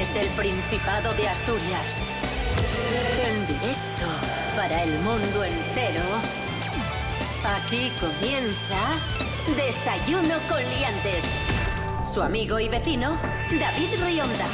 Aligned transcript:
Desde 0.00 0.22
el 0.22 0.28
Principado 0.28 1.12
de 1.12 1.28
Asturias. 1.28 2.00
En 3.22 3.46
directo 3.46 4.06
para 4.56 4.82
el 4.84 4.98
mundo 5.00 5.44
entero. 5.44 6.00
Aquí 7.44 7.92
comienza 8.00 8.96
Desayuno 9.58 10.36
con 10.48 10.62
Liantes. 10.70 11.24
Su 12.06 12.22
amigo 12.22 12.58
y 12.58 12.70
vecino, 12.70 13.18
David 13.60 13.90
Rionda. 14.02 14.46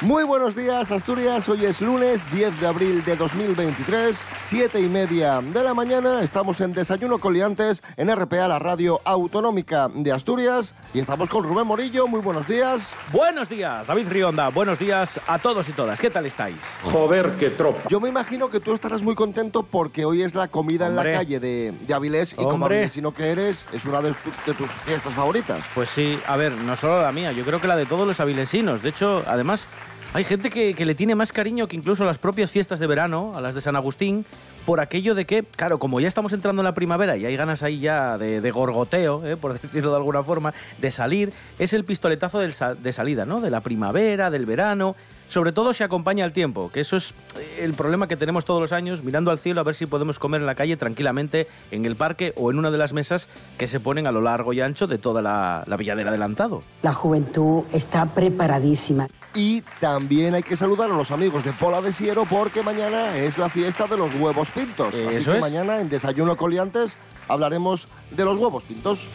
Muy 0.00 0.24
buenos 0.24 0.56
días, 0.56 0.90
Asturias. 0.90 1.48
Hoy 1.48 1.66
es 1.66 1.80
lunes 1.80 2.28
10 2.32 2.60
de 2.60 2.66
abril 2.66 3.04
de 3.04 3.14
2023, 3.14 4.24
7 4.50 4.80
y 4.80 4.88
media 4.88 5.40
de 5.40 5.62
la 5.62 5.74
mañana. 5.74 6.22
Estamos 6.24 6.60
en 6.60 6.72
Desayuno 6.72 7.18
Coliantes 7.20 7.84
en 7.96 8.12
RPA, 8.12 8.48
la 8.48 8.58
radio 8.58 9.00
autonómica 9.04 9.88
de 9.94 10.10
Asturias. 10.10 10.74
Y 10.92 10.98
estamos 10.98 11.28
con 11.28 11.44
Rubén 11.44 11.68
Morillo. 11.68 12.08
Muy 12.08 12.20
buenos 12.20 12.48
días. 12.48 12.96
Buenos 13.12 13.48
días, 13.48 13.86
David 13.86 14.08
Rionda. 14.08 14.48
Buenos 14.48 14.80
días 14.80 15.20
a 15.28 15.38
todos 15.38 15.68
y 15.68 15.72
todas. 15.72 16.00
¿Qué 16.00 16.10
tal 16.10 16.26
estáis? 16.26 16.80
Joder, 16.82 17.36
qué 17.38 17.50
tropa. 17.50 17.88
Yo 17.88 18.00
me 18.00 18.08
imagino 18.08 18.50
que 18.50 18.58
tú 18.58 18.74
estarás 18.74 19.04
muy 19.04 19.14
contento 19.14 19.62
porque 19.62 20.04
hoy 20.04 20.22
es 20.22 20.34
la 20.34 20.48
comida 20.48 20.88
en 20.88 20.96
la 20.96 21.04
calle 21.04 21.38
de, 21.38 21.72
de 21.86 21.94
Avilés. 21.94 22.32
Y 22.32 22.42
como 22.42 22.66
avilesino 22.66 23.14
que 23.14 23.28
eres, 23.30 23.66
es 23.72 23.84
una 23.84 24.02
de, 24.02 24.10
tu- 24.14 24.50
de 24.50 24.54
tus 24.54 24.68
fiestas 24.84 25.14
favoritas. 25.14 25.64
Pues 25.76 25.90
sí, 25.90 26.18
a 26.26 26.36
ver, 26.36 26.50
no 26.56 26.74
solo 26.74 27.00
la 27.02 27.12
mía, 27.12 27.30
yo 27.30 27.44
creo 27.44 27.60
que 27.60 27.68
la 27.68 27.76
de 27.76 27.86
todos 27.86 28.04
los 28.04 28.18
avilesinos. 28.18 28.82
De 28.82 28.88
hecho, 28.88 29.22
además, 29.28 29.68
hay 30.12 30.24
gente 30.24 30.50
que, 30.50 30.74
le 30.84 30.94
tiene 30.94 31.14
más 31.14 31.32
cariño 31.32 31.68
que 31.68 31.76
incluso 31.76 32.02
a 32.02 32.06
las 32.06 32.18
propias 32.18 32.50
fiestas 32.50 32.80
de 32.80 32.86
verano, 32.88 33.36
a 33.36 33.40
las 33.40 33.54
de 33.54 33.60
San 33.60 33.76
Agustín, 33.76 34.26
por 34.66 34.80
aquello 34.80 35.14
de 35.14 35.24
que, 35.24 35.44
claro, 35.44 35.78
como 35.78 36.00
ya 36.00 36.08
estamos 36.08 36.32
entrando 36.32 36.62
en 36.62 36.64
la 36.64 36.74
primavera 36.74 37.16
y 37.16 37.26
hay 37.26 37.36
ganas 37.36 37.62
ahí 37.62 37.78
ya 37.78 38.18
de, 38.18 38.40
de 38.40 38.50
gorgoteo, 38.50 39.24
¿eh? 39.24 39.36
por 39.36 39.52
decirlo 39.60 39.90
de 39.90 39.96
alguna 39.96 40.22
forma, 40.22 40.52
de 40.78 40.90
salir, 40.90 41.32
es 41.60 41.72
el 41.74 41.84
pistoletazo 41.84 42.40
de 42.40 42.92
salida, 42.92 43.24
¿no? 43.24 43.40
De 43.40 43.50
la 43.50 43.60
primavera, 43.60 44.30
del 44.30 44.46
verano. 44.46 44.96
Sobre 45.30 45.52
todo 45.52 45.72
se 45.72 45.84
acompaña 45.84 46.24
el 46.24 46.32
tiempo, 46.32 46.72
que 46.72 46.80
eso 46.80 46.96
es 46.96 47.14
eh, 47.38 47.60
el 47.60 47.74
problema 47.74 48.08
que 48.08 48.16
tenemos 48.16 48.44
todos 48.44 48.60
los 48.60 48.72
años, 48.72 49.04
mirando 49.04 49.30
al 49.30 49.38
cielo 49.38 49.60
a 49.60 49.62
ver 49.62 49.76
si 49.76 49.86
podemos 49.86 50.18
comer 50.18 50.40
en 50.40 50.46
la 50.48 50.56
calle 50.56 50.76
tranquilamente, 50.76 51.46
en 51.70 51.86
el 51.86 51.94
parque 51.94 52.32
o 52.36 52.50
en 52.50 52.58
una 52.58 52.72
de 52.72 52.78
las 52.78 52.92
mesas 52.92 53.28
que 53.56 53.68
se 53.68 53.78
ponen 53.78 54.08
a 54.08 54.12
lo 54.12 54.22
largo 54.22 54.52
y 54.52 54.60
ancho 54.60 54.88
de 54.88 54.98
toda 54.98 55.22
la, 55.22 55.62
la 55.68 55.76
villa 55.76 55.94
del 55.94 56.08
adelantado. 56.08 56.64
La 56.82 56.92
juventud 56.92 57.62
está 57.72 58.06
preparadísima. 58.06 59.06
Y 59.32 59.60
también 59.78 60.34
hay 60.34 60.42
que 60.42 60.56
saludar 60.56 60.90
a 60.90 60.94
los 60.94 61.12
amigos 61.12 61.44
de 61.44 61.52
Pola 61.52 61.80
de 61.80 61.92
Siero 61.92 62.24
porque 62.28 62.64
mañana 62.64 63.16
es 63.16 63.38
la 63.38 63.48
fiesta 63.48 63.86
de 63.86 63.98
los 63.98 64.12
huevos 64.16 64.48
pintos. 64.50 64.92
Así 64.92 65.04
Eso 65.14 65.30
que 65.30 65.36
es. 65.36 65.40
mañana 65.40 65.78
en 65.78 65.88
Desayuno 65.88 66.36
Coliantes 66.36 66.96
hablaremos 67.28 67.86
de 68.10 68.24
los 68.24 68.36
huevos 68.36 68.64
pintos. 68.64 69.06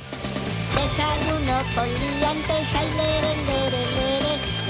Desayuno 0.75 1.57
con 1.75 1.85
liantes, 1.85 2.73
ay, 2.73 2.88
lere, 2.95 3.35
lere. 3.47 3.84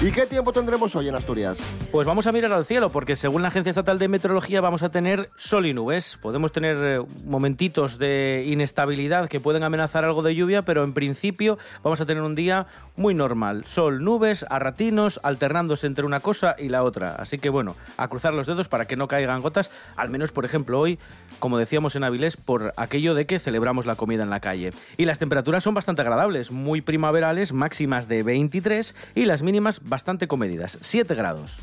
¿Y 0.00 0.12
qué 0.12 0.26
tiempo 0.26 0.52
tendremos 0.52 0.94
hoy 0.94 1.08
en 1.08 1.16
Asturias? 1.16 1.60
Pues 1.90 2.06
vamos 2.06 2.28
a 2.28 2.32
mirar 2.32 2.52
al 2.52 2.64
cielo, 2.64 2.90
porque 2.90 3.16
según 3.16 3.42
la 3.42 3.48
Agencia 3.48 3.70
Estatal 3.70 3.98
de 3.98 4.06
Meteorología 4.06 4.60
vamos 4.60 4.84
a 4.84 4.90
tener 4.92 5.28
sol 5.34 5.66
y 5.66 5.74
nubes. 5.74 6.20
Podemos 6.22 6.52
tener 6.52 6.76
eh, 6.80 7.04
momentitos 7.24 7.98
de 7.98 8.44
inestabilidad 8.46 9.28
que 9.28 9.40
pueden 9.40 9.64
amenazar 9.64 10.04
algo 10.04 10.22
de 10.22 10.36
lluvia, 10.36 10.62
pero 10.62 10.84
en 10.84 10.92
principio 10.92 11.58
vamos 11.82 12.00
a 12.00 12.06
tener 12.06 12.22
un 12.22 12.36
día 12.36 12.68
muy 12.94 13.12
normal. 13.12 13.64
Sol, 13.64 14.04
nubes, 14.04 14.46
a 14.48 14.60
ratinos, 14.60 15.18
alternándose 15.24 15.88
entre 15.88 16.04
una 16.04 16.20
cosa 16.20 16.54
y 16.56 16.68
la 16.68 16.84
otra. 16.84 17.16
Así 17.16 17.38
que 17.38 17.48
bueno, 17.48 17.74
a 17.96 18.06
cruzar 18.06 18.34
los 18.34 18.46
dedos 18.46 18.68
para 18.68 18.86
que 18.86 18.94
no 18.94 19.08
caigan 19.08 19.40
gotas, 19.42 19.72
al 19.96 20.10
menos 20.10 20.30
por 20.30 20.44
ejemplo 20.44 20.78
hoy, 20.78 21.00
como 21.40 21.58
decíamos 21.58 21.96
en 21.96 22.04
Avilés, 22.04 22.36
por 22.36 22.72
aquello 22.76 23.16
de 23.16 23.26
que 23.26 23.40
celebramos 23.40 23.84
la 23.84 23.96
comida 23.96 24.22
en 24.22 24.30
la 24.30 24.38
calle. 24.38 24.72
Y 24.96 25.06
las 25.06 25.18
temperaturas 25.18 25.64
son 25.64 25.74
bastante 25.74 26.02
agradables, 26.02 26.52
muy 26.52 26.82
primaverales, 26.82 27.52
máximas 27.52 28.06
de 28.06 28.22
23 28.22 28.94
y 29.16 29.24
las 29.24 29.42
mínimas 29.42 29.80
bastante 29.88 30.28
comedidas, 30.28 30.78
7 30.80 31.14
grados. 31.14 31.58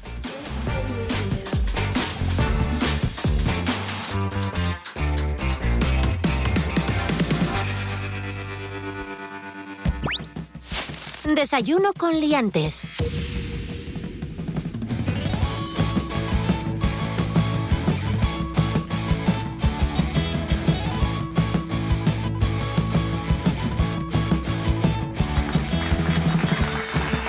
Desayuno 11.35 11.91
con 11.97 12.19
Liantes. 12.19 12.84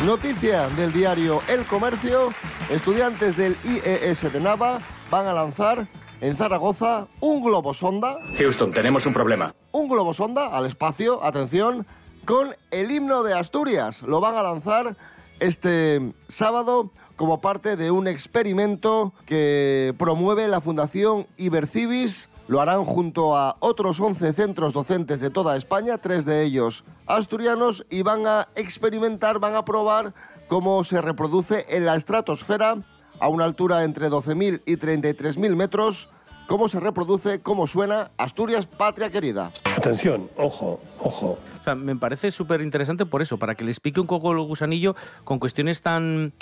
Noticia 0.06 0.68
del 0.68 0.92
diario 0.92 1.42
El 1.48 1.66
Comercio. 1.66 2.32
Estudiantes 2.70 3.36
del 3.36 3.56
IES 3.64 4.32
de 4.32 4.38
Nava 4.38 4.80
van 5.10 5.26
a 5.26 5.32
lanzar 5.32 5.88
en 6.20 6.36
Zaragoza 6.36 7.08
un 7.18 7.42
globo 7.42 7.74
sonda. 7.74 8.20
Houston, 8.38 8.70
tenemos 8.70 9.04
un 9.06 9.12
problema. 9.12 9.52
Un 9.72 9.88
globo 9.88 10.14
sonda 10.14 10.56
al 10.56 10.64
espacio, 10.64 11.24
atención, 11.24 11.88
con 12.24 12.54
el 12.70 12.92
himno 12.92 13.24
de 13.24 13.34
Asturias. 13.34 14.02
Lo 14.02 14.20
van 14.20 14.36
a 14.36 14.44
lanzar 14.44 14.96
este 15.40 16.12
sábado 16.28 16.92
como 17.16 17.40
parte 17.40 17.74
de 17.74 17.90
un 17.90 18.06
experimento 18.06 19.12
que 19.26 19.92
promueve 19.98 20.46
la 20.46 20.60
Fundación 20.60 21.26
Ibercibis. 21.36 22.28
Lo 22.48 22.60
harán 22.60 22.84
junto 22.84 23.36
a 23.36 23.56
otros 23.58 23.98
11 23.98 24.32
centros 24.32 24.72
docentes 24.72 25.20
de 25.20 25.30
toda 25.30 25.56
España, 25.56 25.98
tres 25.98 26.24
de 26.24 26.44
ellos 26.44 26.84
asturianos, 27.06 27.84
y 27.90 28.02
van 28.02 28.26
a 28.26 28.48
experimentar, 28.54 29.38
van 29.40 29.56
a 29.56 29.64
probar 29.64 30.14
cómo 30.48 30.84
se 30.84 31.00
reproduce 31.02 31.66
en 31.68 31.84
la 31.86 31.96
estratosfera 31.96 32.76
a 33.18 33.28
una 33.28 33.44
altura 33.44 33.84
entre 33.84 34.08
12.000 34.08 34.62
y 34.64 34.76
33.000 34.76 35.56
metros, 35.56 36.08
cómo 36.46 36.68
se 36.68 36.78
reproduce, 36.78 37.40
cómo 37.40 37.66
suena 37.66 38.12
Asturias, 38.16 38.66
patria 38.66 39.10
querida. 39.10 39.50
Atención, 39.76 40.30
ojo, 40.36 40.80
ojo. 41.00 41.38
O 41.60 41.64
sea, 41.64 41.74
me 41.74 41.96
parece 41.96 42.30
súper 42.30 42.60
interesante 42.60 43.06
por 43.06 43.22
eso, 43.22 43.38
para 43.38 43.54
que 43.54 43.64
les 43.64 43.80
pique 43.80 44.00
un 44.00 44.06
poco 44.06 44.32
el 44.32 44.40
gusanillo 44.40 44.94
con 45.24 45.38
cuestiones 45.38 45.82
tan, 45.82 46.32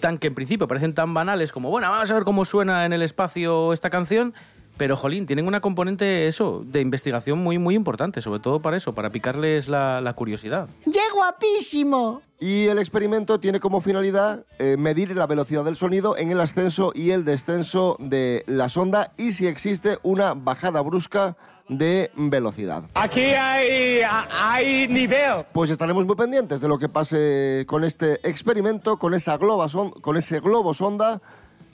tan 0.00 0.18
que 0.18 0.26
en 0.26 0.34
principio 0.34 0.68
parecen 0.68 0.94
tan 0.94 1.14
banales 1.14 1.52
como, 1.52 1.70
bueno, 1.70 1.90
vamos 1.90 2.10
a 2.10 2.14
ver 2.14 2.24
cómo 2.24 2.44
suena 2.44 2.84
en 2.84 2.92
el 2.92 3.02
espacio 3.02 3.72
esta 3.72 3.88
canción. 3.90 4.34
Pero, 4.76 4.96
jolín, 4.96 5.24
tienen 5.24 5.46
una 5.46 5.60
componente, 5.60 6.28
eso, 6.28 6.62
de 6.66 6.80
investigación 6.82 7.38
muy, 7.38 7.58
muy 7.58 7.74
importante, 7.74 8.20
sobre 8.20 8.40
todo 8.40 8.60
para 8.60 8.76
eso, 8.76 8.94
para 8.94 9.10
picarles 9.10 9.68
la, 9.68 10.00
la 10.02 10.12
curiosidad. 10.12 10.68
¡Qué 10.84 11.00
guapísimo! 11.14 12.20
Y 12.38 12.66
el 12.66 12.78
experimento 12.78 13.40
tiene 13.40 13.58
como 13.60 13.80
finalidad 13.80 14.44
eh, 14.58 14.76
medir 14.78 15.16
la 15.16 15.26
velocidad 15.26 15.64
del 15.64 15.76
sonido 15.76 16.18
en 16.18 16.30
el 16.30 16.40
ascenso 16.40 16.92
y 16.94 17.10
el 17.10 17.24
descenso 17.24 17.96
de 17.98 18.44
la 18.46 18.68
sonda 18.68 19.12
y 19.16 19.32
si 19.32 19.46
existe 19.46 19.96
una 20.02 20.34
bajada 20.34 20.82
brusca 20.82 21.36
de 21.68 22.10
velocidad. 22.14 22.84
Aquí 22.94 23.22
hay, 23.22 24.00
hay 24.38 24.86
nivel. 24.88 25.46
Pues 25.52 25.70
estaremos 25.70 26.04
muy 26.04 26.14
pendientes 26.14 26.60
de 26.60 26.68
lo 26.68 26.78
que 26.78 26.90
pase 26.90 27.64
con 27.66 27.82
este 27.84 28.20
experimento, 28.28 28.98
con, 28.98 29.14
esa 29.14 29.38
globa 29.38 29.68
son- 29.70 29.90
con 29.90 30.18
ese 30.18 30.40
globo 30.40 30.74
sonda, 30.74 31.22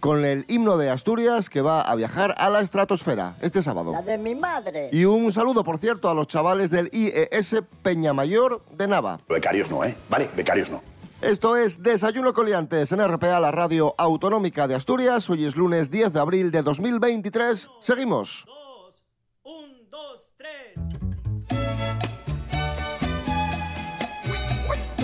con 0.03 0.25
el 0.25 0.45
himno 0.49 0.79
de 0.79 0.91
Asturias 0.91 1.49
que 1.49 1.61
va 1.61 1.81
a 1.81 1.95
viajar 1.95 2.35
a 2.37 2.51
la 2.51 2.61
estratosfera 2.61 3.37
este 3.41 3.63
sábado. 3.63 3.93
La 3.93 4.03
de 4.03 4.19
mi 4.19 4.35
madre. 4.35 4.91
Y 4.93 5.05
un 5.05 5.31
saludo, 5.31 5.63
por 5.63 5.79
cierto, 5.79 6.11
a 6.11 6.15
los 6.15 6.27
chavales 6.27 6.73
del 6.73 6.91
IES 6.93 7.63
Peñamayor 7.85 8.61
de 8.73 8.89
Nava. 8.89 9.21
Becarios 9.29 9.71
no, 9.71 9.85
¿eh? 9.85 9.97
Vale, 10.11 10.29
becarios 10.35 10.71
no. 10.71 10.83
Esto 11.21 11.57
es 11.57 11.85
Desayuno 11.85 12.35
Coliantes 12.35 12.91
en 12.91 12.99
RPA, 12.99 13.39
la 13.39 13.53
radio 13.53 13.95
autonómica 13.97 14.67
de 14.67 14.75
Asturias. 14.75 15.31
Hoy 15.31 15.45
es 15.45 15.55
lunes 15.55 15.89
10 15.89 16.13
de 16.13 16.19
abril 16.19 16.51
de 16.51 16.63
2023. 16.63 17.69
Seguimos. 17.79 18.45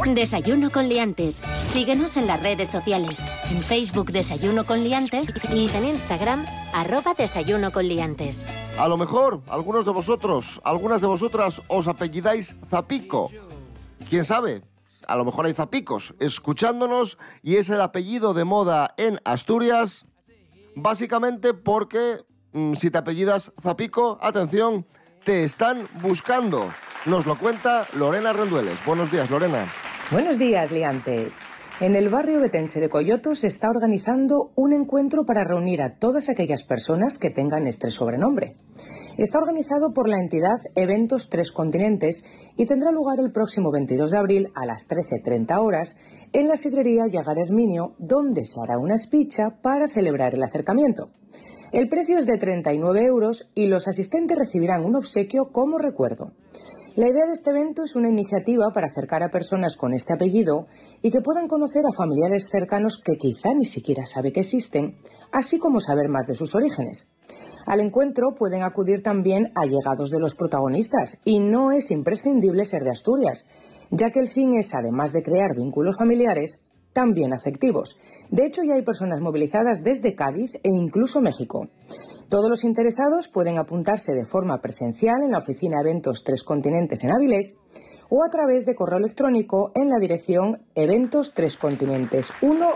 Desayuno 0.07 0.71
con 0.71 0.89
liantes. 0.89 1.43
Síguenos 1.59 2.17
en 2.17 2.29
las 2.29 2.41
redes 2.41 2.69
sociales. 2.69 3.19
En 3.51 3.61
Facebook 3.61 4.13
Desayuno 4.13 4.65
con 4.65 4.85
liantes 4.85 5.29
y 5.53 5.69
en 5.75 5.85
Instagram 5.85 6.47
arroba 6.73 7.15
Desayuno 7.15 7.73
con 7.73 7.87
liantes. 7.89 8.47
A 8.79 8.87
lo 8.87 8.97
mejor 8.97 9.43
algunos 9.49 9.85
de 9.85 9.91
vosotros, 9.91 10.61
algunas 10.65 11.01
de 11.01 11.09
vosotras 11.09 11.61
os 11.67 11.89
apellidáis 11.89 12.55
Zapico. 12.67 13.31
¿Quién 14.09 14.25
sabe? 14.25 14.63
A 15.07 15.17
lo 15.17 15.25
mejor 15.25 15.47
hay 15.47 15.53
zapicos 15.53 16.15
escuchándonos 16.21 17.19
y 17.43 17.57
es 17.57 17.69
el 17.69 17.81
apellido 17.81 18.35
de 18.35 18.45
moda 18.45 18.95
en 18.99 19.21
Asturias, 19.25 20.07
básicamente 20.77 21.55
porque 21.55 22.25
mm, 22.53 22.75
si 22.75 22.91
te 22.91 22.99
apellidas 22.99 23.53
Zapico, 23.61 24.19
atención, 24.23 24.87
te 25.25 25.43
están 25.43 25.89
buscando. 26.01 26.71
Nos 27.05 27.27
lo 27.27 27.37
cuenta 27.37 27.89
Lorena 27.95 28.33
Rendueles. 28.33 28.85
Buenos 28.85 29.11
días, 29.11 29.29
Lorena. 29.29 29.67
Buenos 30.11 30.39
días, 30.39 30.73
liantes. 30.73 31.41
En 31.83 31.95
el 31.95 32.09
barrio 32.09 32.41
betense 32.41 32.81
de 32.81 32.89
Coyoto 32.89 33.35
se 33.35 33.47
está 33.47 33.69
organizando 33.69 34.53
un 34.55 34.73
encuentro 34.73 35.27
para 35.27 35.45
reunir 35.45 35.83
a 35.83 35.99
todas 35.99 36.31
aquellas 36.31 36.65
personas 36.65 37.19
que 37.19 37.29
tengan 37.29 37.67
este 37.67 37.91
sobrenombre. 37.91 38.57
Está 39.19 39.37
organizado 39.37 39.93
por 39.93 40.09
la 40.09 40.19
entidad 40.19 40.57
Eventos 40.75 41.29
Tres 41.29 41.53
Continentes 41.53 42.25
y 42.57 42.65
tendrá 42.65 42.91
lugar 42.91 43.21
el 43.21 43.33
próximo 43.33 43.71
22 43.71 44.11
de 44.11 44.17
abril 44.17 44.53
a 44.55 44.65
las 44.65 44.89
13.30 44.89 45.59
horas 45.59 45.95
en 46.33 46.49
la 46.49 46.57
sidrería 46.57 47.07
Yagar 47.07 47.39
Herminio, 47.39 47.93
donde 47.99 48.47
se 48.47 48.59
hará 48.63 48.79
una 48.79 48.95
espicha 48.95 49.59
para 49.61 49.89
celebrar 49.89 50.35
el 50.35 50.43
acercamiento. 50.43 51.11
El 51.71 51.91
precio 51.91 52.17
es 52.17 52.25
de 52.25 52.39
39 52.39 53.05
euros 53.05 53.51
y 53.55 53.67
los 53.67 53.87
asistentes 53.89 54.39
recibirán 54.39 54.87
un 54.87 54.97
obsequio 54.97 55.53
como 55.53 55.77
recuerdo. 55.77 56.33
La 56.99 57.09
idea 57.09 57.27
de 57.27 57.33
este 57.33 57.51
evento 57.51 57.85
es 57.85 57.95
una 57.95 58.09
iniciativa 58.09 58.73
para 58.75 58.89
acercar 58.89 59.23
a 59.23 59.31
personas 59.31 59.77
con 59.77 59.95
este 59.95 60.13
apellido 60.13 60.67
y 61.01 61.13
que 61.13 61.21
puedan 61.21 61.47
conocer 61.47 61.85
a 61.87 61.97
familiares 61.97 62.49
cercanos 62.51 63.01
que 63.01 63.15
quizá 63.15 63.55
ni 63.55 63.65
siquiera 63.65 64.05
sabe 64.05 64.33
que 64.33 64.41
existen, 64.41 64.97
así 65.31 65.61
como 65.61 65.79
saber 65.79 66.09
más 66.09 66.27
de 66.27 66.35
sus 66.35 66.57
orígenes. 66.57 67.07
Al 67.67 67.79
encuentro 67.79 68.35
pueden 68.37 68.65
acudir 68.65 69.01
también 69.01 69.53
allegados 69.55 70.11
de 70.11 70.19
los 70.19 70.35
protagonistas 70.35 71.21
y 71.25 71.39
no 71.39 71.71
es 71.71 71.93
imprescindible 71.93 72.65
ser 72.65 72.83
de 72.83 72.91
Asturias, 72.91 73.47
ya 73.93 74.11
que 74.11 74.19
el 74.19 74.27
fin 74.27 74.55
es, 74.55 74.75
además 74.75 75.13
de 75.13 75.23
crear 75.23 75.55
vínculos 75.55 75.99
familiares, 75.99 76.65
también 76.93 77.33
afectivos. 77.33 77.99
De 78.31 78.47
hecho, 78.47 78.63
ya 78.63 78.75
hay 78.75 78.83
personas 78.83 79.21
movilizadas 79.21 79.83
desde 79.85 80.15
Cádiz 80.15 80.55
e 80.63 80.71
incluso 80.71 81.21
México. 81.21 81.69
Todos 82.29 82.51
los 82.51 82.65
interesados 82.65 83.29
pueden 83.29 83.59
apuntarse 83.59 84.13
de 84.13 84.27
forma 84.27 84.61
presencial 84.61 85.23
en 85.23 85.33
la 85.33 85.39
oficina 85.39 85.81
Eventos 85.81 86.23
Tres 86.25 86.45
Continentes 86.45 87.03
en 87.05 87.13
Avilés 87.13 87.57
o 88.11 88.25
a 88.25 88.31
través 88.31 88.65
de 88.67 88.75
correo 88.75 88.99
electrónico 88.99 89.73
en 89.75 89.91
la 89.91 89.99
dirección 89.99 90.63
eventostrescontinentes1 90.75 92.75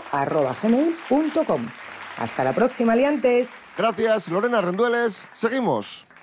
Hasta 2.17 2.43
la 2.43 2.53
próxima, 2.53 2.93
aliantes. 2.93 3.55
Gracias, 3.77 4.29
Lorena 4.29 4.61
Rendueles. 4.61 5.27
Seguimos. 5.33 6.02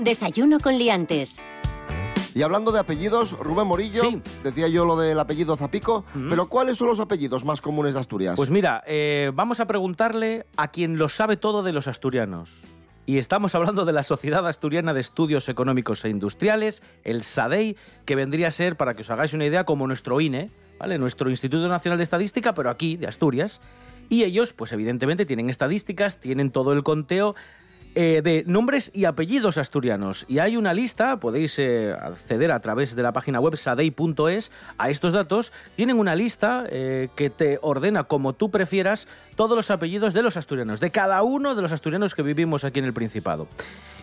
Desayuno 0.00 0.60
con 0.60 0.78
liantes. 0.78 1.36
Y 2.34 2.40
hablando 2.42 2.72
de 2.72 2.78
apellidos, 2.80 3.32
Rubén 3.38 3.66
Morillo, 3.66 4.00
Sí. 4.02 4.22
decía 4.42 4.66
yo 4.68 4.86
lo 4.86 4.96
del 4.96 5.20
apellido 5.20 5.56
Zapico, 5.56 6.06
pero 6.30 6.48
¿cuáles 6.48 6.78
son 6.78 6.88
los 6.88 7.00
apellidos 7.00 7.44
más 7.44 7.60
comunes 7.60 7.92
de 7.92 8.00
Asturias? 8.00 8.36
Pues 8.36 8.50
mira, 8.50 8.82
eh, 8.86 9.30
vamos 9.34 9.60
a 9.60 9.66
preguntarle 9.66 10.46
a 10.56 10.68
quien 10.68 10.96
lo 10.96 11.10
sabe 11.10 11.36
todo 11.36 11.62
de 11.62 11.74
los 11.74 11.86
asturianos. 11.86 12.62
Y 13.04 13.18
estamos 13.18 13.54
hablando 13.54 13.84
de 13.84 13.92
la 13.92 14.02
Sociedad 14.02 14.46
Asturiana 14.46 14.94
de 14.94 15.00
Estudios 15.00 15.50
Económicos 15.50 16.02
e 16.06 16.08
Industriales, 16.08 16.82
el 17.04 17.22
SADEI, 17.22 17.76
que 18.06 18.14
vendría 18.14 18.48
a 18.48 18.52
ser, 18.52 18.76
para 18.76 18.94
que 18.94 19.02
os 19.02 19.10
hagáis 19.10 19.34
una 19.34 19.44
idea, 19.44 19.64
como 19.64 19.86
nuestro 19.86 20.18
INE, 20.20 20.50
¿vale? 20.78 20.96
Nuestro 20.96 21.28
Instituto 21.28 21.68
Nacional 21.68 21.98
de 21.98 22.04
Estadística, 22.04 22.54
pero 22.54 22.70
aquí, 22.70 22.96
de 22.96 23.06
Asturias. 23.06 23.60
Y 24.08 24.22
ellos, 24.24 24.54
pues 24.54 24.72
evidentemente, 24.72 25.26
tienen 25.26 25.50
estadísticas, 25.50 26.20
tienen 26.20 26.50
todo 26.52 26.72
el 26.72 26.84
conteo 26.84 27.34
eh, 27.94 28.20
de 28.22 28.44
nombres 28.46 28.90
y 28.94 29.04
apellidos 29.04 29.58
asturianos. 29.58 30.24
Y 30.28 30.38
hay 30.38 30.56
una 30.56 30.72
lista, 30.74 31.18
podéis 31.18 31.58
eh, 31.58 31.92
acceder 31.92 32.52
a 32.52 32.60
través 32.60 32.94
de 32.94 33.02
la 33.02 33.12
página 33.12 33.40
web 33.40 33.56
sadei.es 33.56 34.52
a 34.78 34.90
estos 34.90 35.12
datos. 35.12 35.52
Tienen 35.76 35.98
una 35.98 36.14
lista 36.14 36.64
eh, 36.68 37.08
que 37.16 37.30
te 37.30 37.58
ordena 37.62 38.04
como 38.04 38.32
tú 38.32 38.50
prefieras 38.50 39.08
todos 39.36 39.56
los 39.56 39.70
apellidos 39.70 40.14
de 40.14 40.22
los 40.22 40.36
asturianos, 40.36 40.80
de 40.80 40.90
cada 40.90 41.22
uno 41.22 41.54
de 41.54 41.62
los 41.62 41.72
asturianos 41.72 42.14
que 42.14 42.22
vivimos 42.22 42.64
aquí 42.64 42.78
en 42.78 42.84
el 42.84 42.92
Principado. 42.92 43.48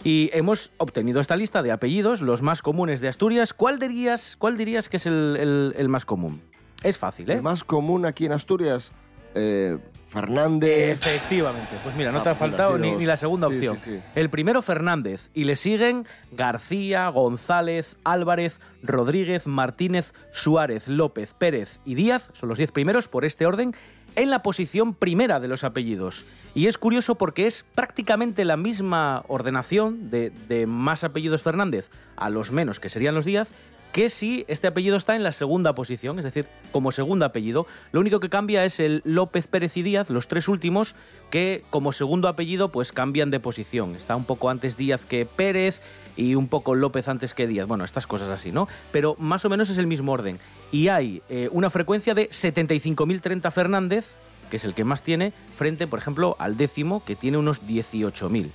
Y 0.04 0.30
hemos 0.34 0.72
obtenido 0.78 1.20
esta 1.20 1.36
lista 1.36 1.64
de 1.64 1.72
apellidos, 1.72 2.22
los 2.22 2.42
más 2.42 2.62
comunes 2.62 3.02
de 3.02 3.08
Asturias. 3.08 3.54
¿Cuál 3.54 3.80
dirías, 3.80 4.36
cuál 4.38 4.58
dirías 4.58 4.90
que 4.90 4.98
es 4.98 5.06
el, 5.06 5.74
el- 5.76 5.90
más 5.90 6.06
común? 6.06 6.42
Es 6.84 6.98
fácil, 6.98 7.30
¿eh? 7.32 7.36
El 7.36 7.42
más 7.42 7.64
común 7.64 8.06
aquí 8.06 8.26
en 8.26 8.32
Asturias, 8.32 8.94
eh, 9.34 9.78
Fernández. 10.08 11.06
Efectivamente. 11.06 11.76
Pues 11.84 11.96
mira, 11.96 12.12
no 12.12 12.20
Ah, 12.20 12.24
te 12.24 12.30
ha 12.30 12.36
faltado 12.36 12.78
ni, 12.78 12.92
ni 12.92 13.06
la 13.06 13.18
segunda 13.18 13.48
sí, 13.50 13.56
opción. 13.56 13.80
sí, 13.80 13.92
sí. 13.96 14.00
El 14.16 14.30
primero, 14.30 14.62
Fernández. 14.62 15.30
Y 15.34 15.44
le 15.44 15.56
siguen 15.56 16.06
García, 16.32 17.08
González, 17.10 17.98
Álvarez, 18.04 18.60
Rodríguez, 18.84 19.48
Martínez, 19.48 20.14
Suárez, 20.32 20.88
López, 20.88 21.34
Pérez 21.34 21.80
y 21.86 21.96
Díaz. 21.96 22.30
Son 22.34 22.50
los 22.50 22.58
diez 22.58 22.72
primeros 22.72 23.08
por 23.08 23.26
este 23.26 23.46
orden. 23.46 23.74
En 24.16 24.32
la 24.32 24.42
posición 24.42 24.96
primera 24.96 25.40
de 25.40 25.48
los 25.48 25.64
apellidos. 25.64 26.26
Y 26.56 26.66
es 26.66 26.80
curioso 26.80 27.16
porque 27.16 27.46
es 27.46 27.64
prácticamente 27.76 28.46
la 28.46 28.58
misma 28.58 29.24
ordenación 29.28 30.10
de, 30.10 30.32
de 30.32 30.66
más 30.66 31.04
apellidos 31.04 31.44
Fernández 31.44 31.92
a 32.16 32.32
los 32.32 32.52
menos, 32.52 32.80
que 32.80 32.90
serían 32.90 33.14
los 33.14 33.26
Díaz, 33.26 33.52
que 33.92 34.10
si 34.10 34.46
este 34.48 34.68
apellido 34.68 34.98
está 34.98 35.16
en 35.16 35.24
la 35.24 35.32
segunda 35.32 35.74
posición, 35.74 36.20
es 36.20 36.26
decir, 36.26 36.48
como 36.72 36.92
segundo 36.92 37.26
apellido. 37.26 37.66
Lo 37.92 38.00
único 38.00 38.20
que 38.20 38.30
cambia 38.30 38.66
es 38.66 38.80
el 38.80 39.02
López 39.06 39.48
Pérez 39.48 39.78
y 39.78 39.82
Díaz, 39.82 40.10
los 40.10 40.28
tres 40.28 40.48
últimos, 40.48 40.96
que 41.30 41.64
como 41.70 41.92
segundo 41.92 42.28
apellido 42.28 42.72
pues 42.72 42.92
cambian 42.92 43.32
de 43.32 43.40
posición. 43.40 43.96
Está 43.96 44.16
un 44.16 44.26
poco 44.26 44.50
antes 44.50 44.78
Díaz 44.78 45.06
que 45.06 45.26
Pérez 45.26 45.82
y 46.16 46.36
un 46.36 46.48
poco 46.48 46.76
López 46.76 47.08
antes 47.08 47.34
que 47.34 47.48
Díaz. 47.48 47.68
Bueno, 47.68 47.84
estas 47.84 48.08
cosas 48.08 48.30
así, 48.30 48.52
¿no? 48.52 48.68
Pero 48.92 49.16
más 49.20 49.46
o 49.46 49.50
menos 49.50 49.70
es 49.70 49.78
el 49.78 49.88
mismo 49.88 50.12
orden. 50.12 50.40
Y 50.72 50.90
hay 50.90 51.22
eh, 51.30 51.50
una 51.52 51.70
frecuencia 51.70 52.14
de 52.14 52.30
75.030 52.30 53.52
Fernández, 53.52 54.18
que 54.50 54.58
es 54.58 54.66
el 54.66 54.74
que 54.74 54.84
más 54.84 55.02
tiene, 55.02 55.34
frente, 55.56 55.88
por 55.88 56.00
ejemplo, 56.00 56.36
al 56.40 56.58
décimo, 56.58 57.04
que 57.04 57.16
tiene 57.16 57.38
unos 57.38 57.64
18.000. 57.64 58.52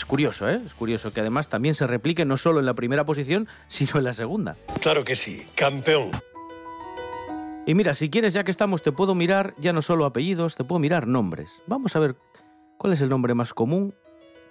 Es 0.00 0.06
curioso, 0.06 0.48
¿eh? 0.48 0.58
Es 0.64 0.72
curioso 0.74 1.12
que 1.12 1.20
además 1.20 1.50
también 1.50 1.74
se 1.74 1.86
replique 1.86 2.24
no 2.24 2.38
solo 2.38 2.58
en 2.60 2.64
la 2.64 2.72
primera 2.72 3.04
posición, 3.04 3.46
sino 3.66 3.98
en 3.98 4.04
la 4.04 4.14
segunda. 4.14 4.56
Claro 4.80 5.04
que 5.04 5.14
sí, 5.14 5.44
campeón. 5.54 6.10
Y 7.66 7.74
mira, 7.74 7.92
si 7.92 8.08
quieres, 8.08 8.32
ya 8.32 8.42
que 8.42 8.50
estamos, 8.50 8.82
te 8.82 8.92
puedo 8.92 9.14
mirar 9.14 9.54
ya 9.58 9.74
no 9.74 9.82
solo 9.82 10.06
apellidos, 10.06 10.54
te 10.56 10.64
puedo 10.64 10.78
mirar 10.78 11.06
nombres. 11.06 11.60
Vamos 11.66 11.94
a 11.96 11.98
ver 12.00 12.16
cuál 12.78 12.94
es 12.94 13.02
el 13.02 13.10
nombre 13.10 13.34
más 13.34 13.52
común 13.52 13.92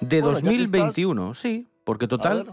de 0.02 0.22
Bueno, 0.22 0.38
ya 0.38 0.42
que 0.44 0.50
2021. 0.50 1.34
Sí, 1.34 1.68
porque 1.84 2.08
total. 2.08 2.46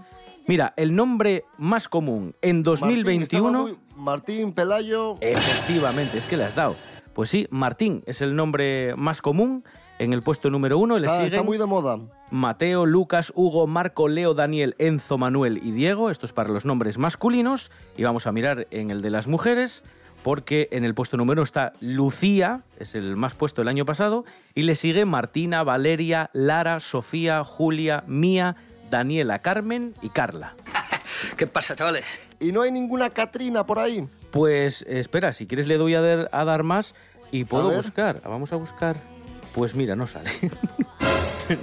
Mira, 0.47 0.73
el 0.79 0.97
nombre 0.97 1.45
más 1.59 1.89
común 1.89 2.35
en 2.41 2.63
Martín, 2.63 2.73
estaba 2.73 2.93
2021. 2.93 3.63
muy- 3.63 3.79
Martín, 3.95 4.53
Pelayo. 4.55 5.19
Efectivamente, 5.21 6.17
es 6.17 6.25
que 6.25 6.39
le 6.39 6.45
has 6.45 6.55
dado. 6.55 6.77
Pues 7.13 7.29
sí, 7.29 7.47
Martín 7.51 8.03
es 8.07 8.23
el 8.23 8.35
nombre 8.35 8.95
más 8.97 9.21
común 9.21 9.65
en 9.99 10.13
el 10.13 10.23
puesto 10.23 10.51
número 10.51 10.79
uno. 10.79 10.99
Le 10.99 11.09
Ah, 11.09 11.25
está 11.25 11.43
muy 11.43 11.59
de 11.59 11.67
moda. 11.67 11.99
Mateo, 12.31 12.87
Lucas, 12.87 13.33
Hugo, 13.35 13.67
Marco, 13.67 14.09
Leo, 14.09 14.35
Daniel, 14.35 14.75
Enzo, 14.79 15.19
Manuel 15.19 15.61
y 15.63 15.71
Diego. 15.71 16.11
Esto 16.11 16.27
es 16.27 16.33
para 16.33 16.51
los 16.51 16.65
nombres 16.65 16.99
masculinos. 16.99 17.71
Y 17.97 18.03
vamos 18.05 18.27
a 18.27 18.33
mirar 18.33 18.67
en 18.71 18.91
el 18.91 19.01
de 19.03 19.11
las 19.11 19.27
mujeres, 19.27 19.85
porque 20.23 20.69
en 20.73 20.85
el 20.85 20.95
puesto 20.95 21.17
número 21.17 21.41
uno 21.41 21.45
está 21.45 21.73
Lucía, 21.81 22.63
es 22.79 22.95
el 22.95 23.17
más 23.17 23.35
puesto 23.35 23.63
el 23.63 23.69
año 23.69 23.85
pasado, 23.85 24.25
y 24.55 24.63
le 24.63 24.75
sigue 24.75 25.05
Martina, 25.05 25.63
Valeria, 25.63 26.31
Lara, 26.33 26.81
Sofía, 26.81 27.45
Julia, 27.45 28.03
Mía, 28.07 28.57
Daniela, 28.91 29.41
Carmen 29.41 29.95
y 30.03 30.09
Carla. 30.09 30.55
¿Qué 31.37 31.47
pasa, 31.47 31.75
chavales? 31.77 32.05
Y 32.41 32.53
no 32.53 32.63
hay 32.63 32.73
ninguna 32.73 33.11
Catrina 33.11 33.65
por 33.65 33.79
ahí. 33.79 34.09
Pues 34.31 34.83
espera, 34.89 35.33
si 35.33 35.47
quieres 35.47 35.67
le 35.67 35.79
doy 35.79 35.95
a 35.95 36.01
dar, 36.01 36.29
a 36.33 36.45
dar 36.45 36.63
más 36.63 36.95
y 37.31 37.45
puedo 37.45 37.71
buscar. 37.71 38.21
Vamos 38.25 38.53
a 38.53 38.57
buscar. 38.57 39.16
Pues 39.57 39.75
mira, 39.75 39.97
no 39.97 40.07
sale. 40.07 40.31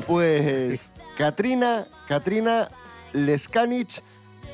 Pues 0.08 0.92
Katrina, 1.18 1.86
Katrina 2.08 2.70
Leskanich 3.12 4.02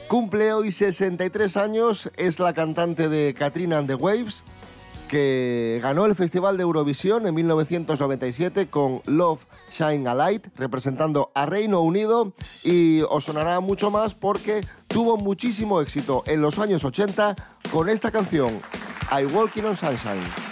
cumple 0.07 0.53
hoy 0.53 0.71
63 0.71 1.55
años, 1.55 2.11
es 2.17 2.39
la 2.39 2.53
cantante 2.53 3.09
de 3.09 3.35
Katrina 3.35 3.77
and 3.77 3.87
the 3.87 3.93
Waves, 3.93 4.43
que 5.07 5.79
ganó 5.83 6.07
el 6.07 6.15
Festival 6.15 6.57
de 6.57 6.63
Eurovisión 6.63 7.27
en 7.27 7.35
1997 7.35 8.69
con 8.69 9.03
Love 9.05 9.45
Shine 9.71 10.09
a 10.09 10.15
Light, 10.15 10.47
representando 10.55 11.31
a 11.35 11.45
Reino 11.45 11.81
Unido, 11.81 12.33
y 12.63 13.01
os 13.01 13.25
sonará 13.25 13.59
mucho 13.59 13.91
más 13.91 14.15
porque 14.15 14.65
tuvo 14.87 15.15
muchísimo 15.15 15.79
éxito 15.79 16.23
en 16.25 16.41
los 16.41 16.57
años 16.57 16.83
80 16.83 17.35
con 17.71 17.87
esta 17.87 18.09
canción, 18.09 18.59
I 19.11 19.25
Walking 19.25 19.63
on 19.63 19.77
Sunshine. 19.77 20.48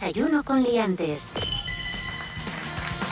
Desayuno 0.00 0.44
con 0.44 0.62
liantes. 0.62 1.32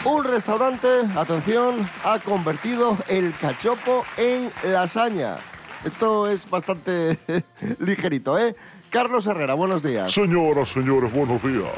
Un 0.04 0.22
restaurante, 0.22 0.86
atención, 1.16 1.74
ha 2.04 2.20
convertido 2.20 2.96
el 3.08 3.34
cachopo 3.34 4.04
en 4.16 4.52
lasaña. 4.62 5.38
Esto 5.84 6.28
es 6.28 6.48
bastante 6.48 7.18
ligerito, 7.80 8.38
¿eh? 8.38 8.54
Carlos 8.88 9.26
Herrera, 9.26 9.54
buenos 9.54 9.82
días. 9.82 10.12
Señoras, 10.12 10.68
señores, 10.68 11.12
buenos 11.12 11.42
días. 11.42 11.72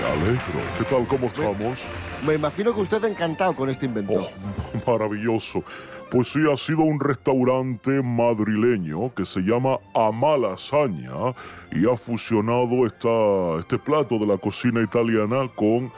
Me 0.00 0.06
alegro. 0.06 0.60
¿Qué 0.78 0.84
tal? 0.84 1.06
¿Cómo 1.06 1.26
estamos? 1.26 1.78
Me 2.26 2.34
imagino 2.34 2.74
que 2.74 2.80
usted 2.80 3.04
encantado 3.04 3.54
con 3.54 3.68
este 3.68 3.86
invento. 3.86 4.14
Oh, 4.14 4.90
maravilloso. 4.90 5.62
Pues 6.10 6.28
sí, 6.28 6.40
ha 6.50 6.56
sido 6.56 6.82
un 6.82 7.00
restaurante 7.00 8.02
madrileño 8.02 9.12
que 9.14 9.24
se 9.24 9.40
llama 9.40 9.78
Amalasaña 9.94 11.34
y 11.72 11.90
ha 11.90 11.96
fusionado 11.96 12.86
esta, 12.86 13.58
este 13.58 13.78
plato 13.78 14.18
de 14.18 14.26
la 14.26 14.38
cocina 14.38 14.82
italiana 14.82 15.48
con 15.54 15.90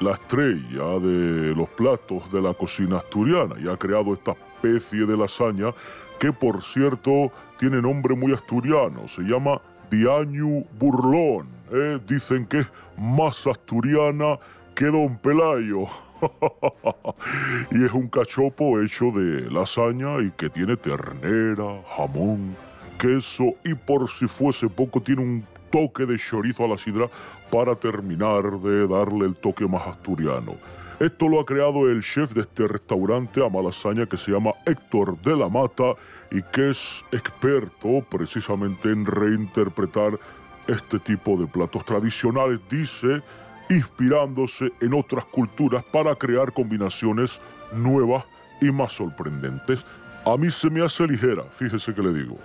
la 0.00 0.12
estrella 0.12 0.98
de 1.00 1.54
los 1.56 1.68
platos 1.70 2.30
de 2.30 2.42
la 2.42 2.54
cocina 2.54 2.98
asturiana 2.98 3.54
y 3.58 3.68
ha 3.68 3.76
creado 3.76 4.12
esta 4.12 4.32
especie 4.32 5.06
de 5.06 5.16
lasaña 5.16 5.72
que, 6.18 6.32
por 6.32 6.62
cierto, 6.62 7.32
tiene 7.58 7.80
nombre 7.80 8.14
muy 8.14 8.32
asturiano. 8.32 9.08
Se 9.08 9.22
llama 9.22 9.60
Diañu 9.90 10.64
Burlón. 10.78 11.53
¿Eh? 11.70 11.98
Dicen 12.06 12.46
que 12.46 12.60
es 12.60 12.66
más 12.96 13.46
asturiana 13.46 14.38
que 14.74 14.86
Don 14.86 15.16
Pelayo. 15.18 15.86
y 17.70 17.84
es 17.84 17.92
un 17.92 18.08
cachopo 18.08 18.80
hecho 18.80 19.10
de 19.10 19.50
lasaña 19.50 20.20
y 20.20 20.30
que 20.30 20.48
tiene 20.48 20.76
ternera, 20.76 21.82
jamón, 21.96 22.56
queso 22.98 23.54
y 23.64 23.74
por 23.74 24.08
si 24.08 24.26
fuese 24.26 24.68
poco 24.68 25.00
tiene 25.00 25.22
un 25.22 25.46
toque 25.70 26.06
de 26.06 26.16
chorizo 26.16 26.64
a 26.64 26.68
la 26.68 26.78
sidra 26.78 27.08
para 27.50 27.74
terminar 27.74 28.60
de 28.60 28.86
darle 28.86 29.26
el 29.26 29.36
toque 29.36 29.66
más 29.66 29.86
asturiano. 29.86 30.54
Esto 31.00 31.28
lo 31.28 31.40
ha 31.40 31.44
creado 31.44 31.90
el 31.90 32.02
chef 32.02 32.32
de 32.32 32.42
este 32.42 32.68
restaurante 32.68 33.44
a 33.44 33.48
Malasaña 33.48 34.06
que 34.06 34.16
se 34.16 34.30
llama 34.30 34.52
Héctor 34.64 35.20
de 35.22 35.36
la 35.36 35.48
Mata 35.48 35.94
y 36.30 36.40
que 36.40 36.70
es 36.70 37.04
experto 37.10 38.06
precisamente 38.08 38.92
en 38.92 39.04
reinterpretar 39.04 40.18
este 40.66 40.98
tipo 40.98 41.36
de 41.36 41.46
platos 41.46 41.84
tradicionales, 41.84 42.60
dice, 42.70 43.22
inspirándose 43.68 44.72
en 44.80 44.94
otras 44.94 45.24
culturas 45.26 45.84
para 45.84 46.14
crear 46.14 46.52
combinaciones 46.52 47.40
nuevas 47.72 48.24
y 48.60 48.70
más 48.70 48.92
sorprendentes. 48.92 49.84
A 50.24 50.36
mí 50.36 50.50
se 50.50 50.70
me 50.70 50.82
hace 50.82 51.06
ligera, 51.06 51.44
fíjese 51.52 51.94
que 51.94 52.02
le 52.02 52.12
digo. 52.12 52.38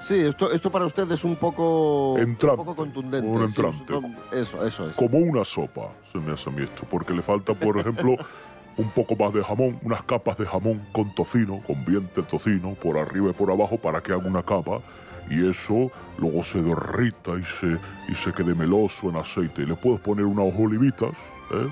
Sí, 0.00 0.14
esto, 0.20 0.50
esto 0.52 0.70
para 0.70 0.86
usted 0.86 1.10
es 1.10 1.24
un 1.24 1.36
poco, 1.36 2.16
Entrante, 2.18 2.60
un 2.60 2.66
poco 2.66 2.76
contundente. 2.76 3.26
un 3.26 3.38
sí, 3.50 3.60
entrante. 3.60 4.16
eso, 4.32 4.64
eso 4.64 4.88
es. 4.88 4.94
Como 4.94 5.18
una 5.18 5.42
sopa, 5.44 5.88
se 6.12 6.18
me 6.18 6.32
hace 6.32 6.48
a 6.48 6.52
mí 6.52 6.62
esto, 6.62 6.84
porque 6.88 7.12
le 7.12 7.22
falta, 7.22 7.52
por 7.54 7.78
ejemplo, 7.78 8.14
un 8.76 8.90
poco 8.90 9.16
más 9.16 9.32
de 9.34 9.42
jamón, 9.42 9.78
unas 9.82 10.02
capas 10.04 10.38
de 10.38 10.46
jamón 10.46 10.80
con 10.92 11.12
tocino, 11.14 11.60
con 11.66 11.84
viente 11.84 12.22
tocino, 12.22 12.74
por 12.74 12.96
arriba 12.96 13.30
y 13.30 13.32
por 13.32 13.50
abajo 13.50 13.76
para 13.76 14.00
que 14.00 14.12
haga 14.12 14.26
una 14.26 14.42
capa. 14.42 14.80
Y 15.30 15.48
eso 15.48 15.90
luego 16.18 16.42
se 16.42 16.62
derrita 16.62 17.32
y 17.38 17.44
se, 17.44 17.78
y 18.08 18.14
se 18.14 18.32
quede 18.32 18.54
meloso 18.54 19.10
en 19.10 19.16
aceite. 19.16 19.62
Y 19.62 19.66
le 19.66 19.76
puedes 19.76 20.00
poner 20.00 20.24
unas 20.24 20.54
olivitas, 20.58 21.10
¿eh? 21.52 21.68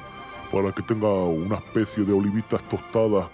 para 0.53 0.73
que 0.73 0.83
tenga 0.83 1.09
una 1.09 1.57
especie 1.57 2.05
de 2.05 2.13
olivitas 2.13 2.63
tostadas 2.69 3.27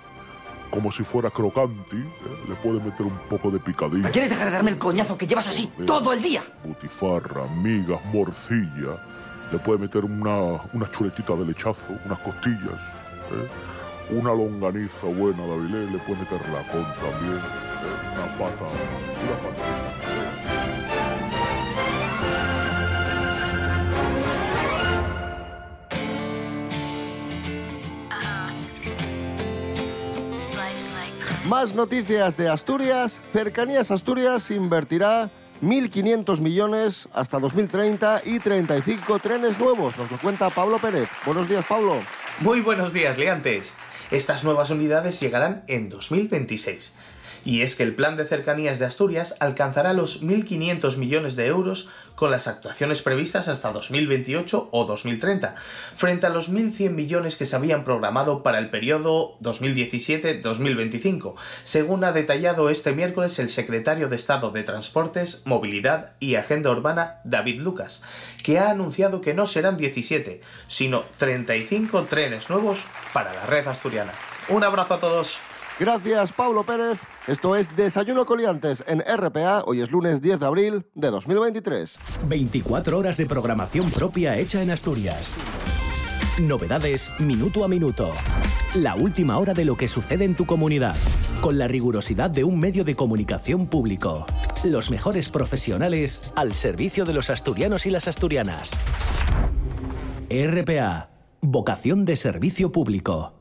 como 0.71 0.91
si 0.91 1.05
fuera 1.05 1.31
crocanti. 1.31 1.97
¿eh? 1.97 2.45
Le 2.49 2.55
puedes 2.57 2.83
meter 2.83 3.05
un 3.05 3.19
poco 3.29 3.51
de 3.51 3.61
picadillo. 3.61 4.11
¿Quieres 4.11 4.31
dejar 4.31 4.47
de 4.47 4.53
darme 4.53 4.71
el 4.71 4.79
coñazo 4.79 5.19
que 5.19 5.27
llevas 5.27 5.47
así 5.47 5.71
todo 5.87 6.13
el 6.13 6.23
día? 6.23 6.43
butifarra, 6.65 7.47
migas, 7.63 8.01
morcilla. 8.13 8.97
Le 9.53 9.59
puede 9.59 9.79
meter 9.79 10.05
una, 10.05 10.63
una 10.73 10.91
chuletita 10.91 11.35
de 11.37 11.45
lechazo, 11.45 11.93
unas 12.07 12.19
costillas, 12.21 12.81
¿eh? 13.31 13.49
una 14.11 14.31
longaniza 14.35 15.07
buena 15.07 15.43
de 15.43 15.53
Avilés, 15.53 15.93
le 15.93 15.99
puede 15.99 16.21
meter 16.21 16.41
lacón 16.49 16.87
también, 16.95 17.37
¿eh? 17.37 18.15
una 18.15 18.27
pata, 18.39 18.65
una 18.65 19.37
pata. 19.43 19.82
Más 31.53 31.75
noticias 31.75 32.39
de 32.39 32.49
Asturias. 32.49 33.21
Cercanías 33.31 33.91
Asturias 33.91 34.51
invertirá 34.51 35.31
1.500 35.61 36.41
millones 36.41 37.11
hasta 37.13 37.39
2030 37.41 38.23
y 38.25 38.39
35 38.39 39.19
trenes 39.19 39.59
nuevos. 39.59 39.95
Nos 39.99 40.11
lo 40.11 40.17
cuenta 40.17 40.49
Pablo 40.49 40.79
Pérez. 40.79 41.11
Buenos 41.27 41.51
días, 41.51 41.63
Pablo. 41.69 42.01
Muy 42.41 42.63
buenos 42.63 42.95
días, 42.95 43.19
liantes. 43.19 43.75
Estas 44.11 44.45
nuevas 44.45 44.71
unidades 44.71 45.21
llegarán 45.21 45.63
en 45.67 45.91
2026. 45.91 46.95
Y 47.45 47.63
es 47.63 47.77
que 47.77 47.83
el 47.83 47.95
plan 47.95 48.17
de 48.17 48.25
cercanías 48.25 48.79
de 48.79 48.87
Asturias 48.87 49.37
alcanzará 49.41 49.93
los 49.93 50.23
1.500 50.23 50.97
millones 50.97 51.37
de 51.37 51.47
euros 51.47 51.89
con 52.15 52.31
las 52.31 52.47
actuaciones 52.47 53.03
previstas 53.03 53.49
hasta 53.49 53.73
2028 53.73 54.69
o 54.71 54.85
2030, 54.85 55.55
frente 55.97 56.27
a 56.27 56.31
los 56.31 56.53
1.100 56.53 56.91
millones 56.91 57.37
que 57.37 57.47
se 57.47 57.57
habían 57.57 57.85
programado 57.85 58.43
para 58.43 58.59
el 58.59 58.71
periodo 58.71 59.39
2017-2025, 59.41 61.35
según 61.65 62.05
ha 62.05 62.13
detallado 62.13 62.71
este 62.71 62.93
miércoles 62.93 63.39
el 63.39 63.49
secretario 63.51 64.09
de 64.09 64.17
Estado 64.17 64.51
de 64.51 64.63
Transportes, 64.63 65.43
Movilidad 65.45 66.13
y 66.21 66.37
Agenda 66.37 66.71
Urbana, 66.71 67.21
David 67.25 67.61
Lucas, 67.61 68.03
que 68.43 68.59
ha 68.59 68.71
anunciado 68.71 69.21
que 69.21 69.35
no 69.35 69.47
serán 69.47 69.77
17, 69.77 70.41
sino 70.67 71.05
35 71.19 72.05
trenes 72.05 72.51
nuevos 72.51 72.85
para 73.13 73.35
la 73.35 73.47
red 73.47 73.67
asturiana. 73.67 74.13
Un 74.49 74.65
abrazo 74.65 74.95
a 74.95 75.01
todos. 75.01 75.52
Gracias, 75.79 76.33
Pablo 76.33 76.65
Pérez. 76.65 76.99
Esto 77.27 77.57
es 77.57 77.75
Desayuno 77.75 78.27
Coliantes 78.27 78.85
en 78.87 79.01
RPA. 79.01 79.65
Hoy 79.67 79.81
es 79.81 79.91
lunes 79.91 80.21
10 80.21 80.41
de 80.41 80.47
abril 80.47 80.87
de 80.95 81.11
2023. 81.11 81.99
24 82.27 82.99
horas 82.99 83.17
de 83.17 83.27
programación 83.27 83.91
propia 83.91 84.39
hecha 84.39 84.63
en 84.63 84.71
Asturias. 84.71 85.37
Novedades 86.41 87.11
minuto 87.19 87.65
a 87.65 87.69
minuto. 87.69 88.11
La 88.75 88.95
última 88.95 89.39
hora 89.39 89.55
de 89.55 89.65
lo 89.65 89.77
que 89.77 89.89
sucede 89.89 90.25
en 90.25 90.35
tu 90.35 90.47
comunidad. 90.47 90.97
Con 91.41 91.59
la 91.59 91.69
rigurosidad 91.69 92.31
de 92.31 92.45
un 92.45 92.59
medio 92.59 92.85
de 92.85 92.95
comunicación 92.95 93.67
público. 93.67 94.27
Los 94.65 94.91
mejores 94.91 95.31
profesionales 95.31 96.21
al 96.37 96.55
servicio 96.55 97.05
de 97.05 97.15
los 97.15 97.31
asturianos 97.31 97.87
y 97.87 97.91
las 97.91 98.09
asturianas. 98.09 98.73
RPA. 100.31 101.11
Vocación 101.41 102.05
de 102.05 102.17
servicio 102.17 102.73
público. 102.73 103.35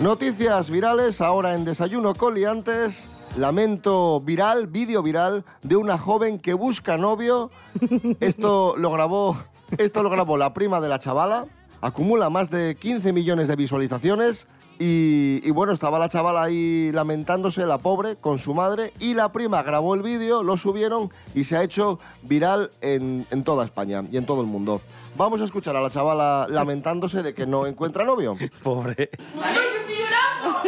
Noticias 0.00 0.70
virales 0.70 1.20
ahora 1.20 1.54
en 1.54 1.64
Desayuno 1.64 2.14
Coliantes. 2.14 3.08
Lamento 3.36 4.20
viral, 4.20 4.68
vídeo 4.68 5.02
viral 5.02 5.44
de 5.62 5.74
una 5.74 5.98
joven 5.98 6.38
que 6.38 6.54
busca 6.54 6.96
novio. 6.96 7.50
Esto 8.20 8.76
lo 8.76 8.92
grabó, 8.92 9.36
esto 9.76 10.04
lo 10.04 10.10
grabó 10.10 10.36
la 10.36 10.54
prima 10.54 10.80
de 10.80 10.88
la 10.88 11.00
chavala. 11.00 11.46
Acumula 11.80 12.30
más 12.30 12.48
de 12.48 12.76
15 12.76 13.12
millones 13.12 13.48
de 13.48 13.56
visualizaciones. 13.56 14.46
Y, 14.78 15.40
y 15.42 15.50
bueno, 15.50 15.72
estaba 15.72 15.98
la 15.98 16.08
chavala 16.08 16.42
ahí 16.42 16.92
lamentándose, 16.92 17.66
la 17.66 17.78
pobre, 17.78 18.16
con 18.16 18.38
su 18.38 18.54
madre. 18.54 18.92
Y 19.00 19.14
la 19.14 19.32
prima 19.32 19.62
grabó 19.62 19.94
el 19.94 20.02
vídeo, 20.02 20.42
lo 20.42 20.56
subieron 20.56 21.10
y 21.34 21.44
se 21.44 21.56
ha 21.56 21.62
hecho 21.62 21.98
viral 22.22 22.70
en, 22.80 23.26
en 23.30 23.42
toda 23.44 23.64
España 23.64 24.04
y 24.10 24.16
en 24.16 24.26
todo 24.26 24.40
el 24.40 24.46
mundo. 24.46 24.80
Vamos 25.16 25.40
a 25.40 25.44
escuchar 25.44 25.74
a 25.74 25.80
la 25.80 25.90
chavala 25.90 26.46
lamentándose 26.48 27.22
de 27.22 27.34
que 27.34 27.46
no 27.46 27.66
encuentra 27.66 28.04
novio. 28.04 28.36
Pobre. 28.62 29.10
Mamá, 29.34 29.52
yo 29.52 29.60
estoy 29.80 29.96
llorando. 29.96 30.62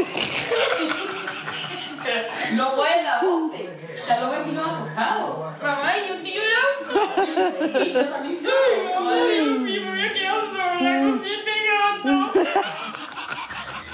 No 4.17 4.31
vecinos 4.31 4.67
acostados. 4.67 5.39
Mamá, 5.63 5.93
yo 6.09 6.15
estoy 6.15 6.33
llorando. 6.35 7.85
Y 7.85 7.93
yo 7.93 8.05
también 8.09 8.39
lloro. 8.41 8.95
Mamá, 8.95 9.15
Dios 9.25 9.61
mío, 9.61 9.83
me 9.93 10.07
he 10.07 10.13
quedado 10.13 10.41
sola 10.51 11.01
con 11.01 11.23
siete 11.25 11.51
gatos. 11.71 13.00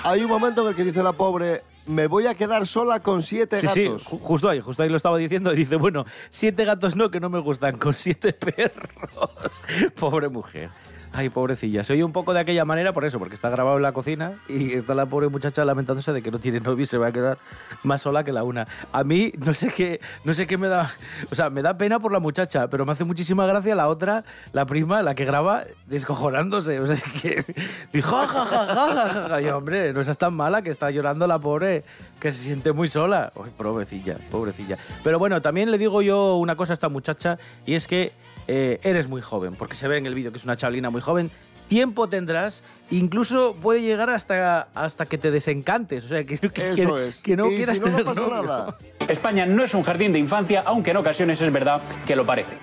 Hay 0.07 0.23
un 0.23 0.31
momento 0.31 0.63
en 0.63 0.69
el 0.69 0.75
que 0.75 0.85
dice 0.85 1.03
la 1.03 1.13
pobre, 1.13 1.63
me 1.87 2.07
voy 2.07 2.27
a 2.27 2.35
quedar 2.35 2.67
sola 2.67 3.01
con 3.01 3.23
siete 3.23 3.57
Sí, 3.61 3.67
sí, 3.69 3.85
gatos. 3.85 4.07
ju- 4.07 4.21
justo 4.21 4.49
ahí, 4.49 4.61
justo 4.61 4.83
ahí 4.83 4.89
lo 4.89 4.97
estaba 4.97 5.19
diciendo. 5.19 5.53
Y 5.53 5.57
dice, 5.57 5.77
bueno, 5.77 6.05
siete 6.31 6.65
gatos 6.65 6.95
no, 6.97 7.11
que 7.11 7.19
no 7.21 7.29
me 7.29 7.41
gustan, 7.41 7.77
con 7.79 7.93
siete 7.95 8.33
perros. 8.33 9.63
Pobre 9.99 10.29
mujer. 10.29 10.71
Ay, 11.17 11.31
pobrecilla. 11.31 11.83
Se 11.83 11.95
oye 11.95 12.05
un 12.05 12.13
poco 12.13 12.35
de 12.35 12.41
aquella 12.41 12.67
manera 12.67 12.93
por 12.93 13.07
eso, 13.07 13.19
porque 13.19 13.35
está 13.35 13.49
grabado 13.49 13.79
en 13.79 13.83
la 13.83 13.93
cocina 13.93 14.35
y 14.49 14.75
está 14.75 14.95
la 14.95 15.07
pobre 15.07 15.29
muchacha 15.29 15.65
lamentándose 15.65 16.13
de 16.13 16.21
que 16.21 16.31
no 16.31 16.39
tiene 16.39 16.61
novio 16.61 16.83
y 16.83 16.87
se 16.87 16.99
va 16.99 17.07
a 17.07 17.13
quedar 17.13 17.39
más 17.85 18.03
sola 18.03 18.23
que 18.23 18.33
la 18.33 18.45
una. 18.45 18.69
A 18.93 19.03
mí 19.03 19.33
no 19.39 19.55
sé 19.55 19.71
qué, 19.71 19.99
no 20.25 20.35
sé 20.35 20.47
qué 20.47 20.59
me 20.59 20.69
da, 20.69 20.91
o 21.31 21.35
sea, 21.35 21.49
me 21.49 21.63
da 21.63 21.79
pena 21.79 21.99
por 22.01 22.13
la 22.13 22.19
muchacha, 22.19 22.69
pero 22.69 22.85
me 22.85 22.93
hace 22.93 23.05
muchísima 23.05 23.47
gracia 23.47 23.75
la 23.75 23.89
otra, 23.89 24.25
la 24.53 24.67
prima, 24.67 25.01
la 25.01 25.15
que 25.15 25.25
graba 25.25 25.65
descojonándose. 25.87 26.81
O 26.81 26.87
sea, 26.87 26.97
es 26.97 27.05
que 27.05 27.47
dijo, 27.95 28.15
ja, 28.15 28.45
ja, 28.45 28.65
ja, 28.67 28.85
ja, 29.09 29.29
ja. 29.31 29.41
Y, 29.41 29.49
hombre, 29.49 29.95
no 29.95 30.05
seas 30.05 30.19
tan 30.19 30.35
mala 30.35 30.61
que 30.61 30.69
está 30.69 30.91
llorando 30.91 31.27
la 31.27 31.39
pobre, 31.39 31.83
que 32.21 32.31
se 32.31 32.45
siente 32.45 32.73
muy 32.73 32.89
sola. 32.89 33.33
Ay, 33.43 33.53
pobrecilla, 33.57 34.19
pobrecilla. 34.31 34.77
Pero 35.03 35.19
bueno, 35.19 35.41
también 35.41 35.71
le 35.71 35.79
digo 35.79 36.03
yo 36.03 36.37
una 36.37 36.57
cosa 36.57 36.75
a 36.75 36.75
esta 36.75 36.91
muchacha 36.91 37.39
y 37.65 37.73
es 37.73 37.87
que 37.87 38.13
eh, 38.49 38.79
eres 38.83 39.09
muy 39.09 39.23
joven, 39.23 39.55
porque 39.55 39.75
se 39.77 39.89
ve 39.89 39.97
en 39.99 40.07
el 40.07 40.15
vídeo 40.15 40.31
que 40.33 40.39
es 40.39 40.45
una 40.45 40.57
chavalina 40.57 40.91
muy 40.91 41.01
joven. 41.01 41.31
Tiempo 41.69 42.09
tendrás, 42.09 42.63
incluso 42.91 43.57
puede 43.57 43.83
llegar 43.83 44.09
hasta, 44.11 44.69
hasta 44.75 45.07
que 45.07 45.19
te 45.19 45.33
desencantes, 45.33 46.05
o 46.05 46.09
sea, 46.09 46.25
que, 46.25 46.39
que, 46.39 46.71
Eso 46.71 46.95
que- 46.95 47.09
es. 47.09 47.23
que 47.23 47.37
no 47.37 47.51
Y 47.51 47.57
quieras 47.57 47.79
si 47.79 47.83
no, 47.83 47.89
no 47.91 47.97
tener 47.97 48.05
pasa 48.15 48.21
novio. 48.21 48.43
nada. 48.45 48.79
España 49.09 49.47
no 49.47 49.65
es 49.65 49.75
un 49.75 49.83
jardín 49.83 50.13
de 50.13 50.21
infancia, 50.21 50.63
aunque 50.65 50.93
en 50.93 50.97
ocasiones 50.99 51.41
es 51.41 51.53
verdad 51.53 51.83
que 52.07 52.15
lo 52.15 52.25
parece. 52.25 52.57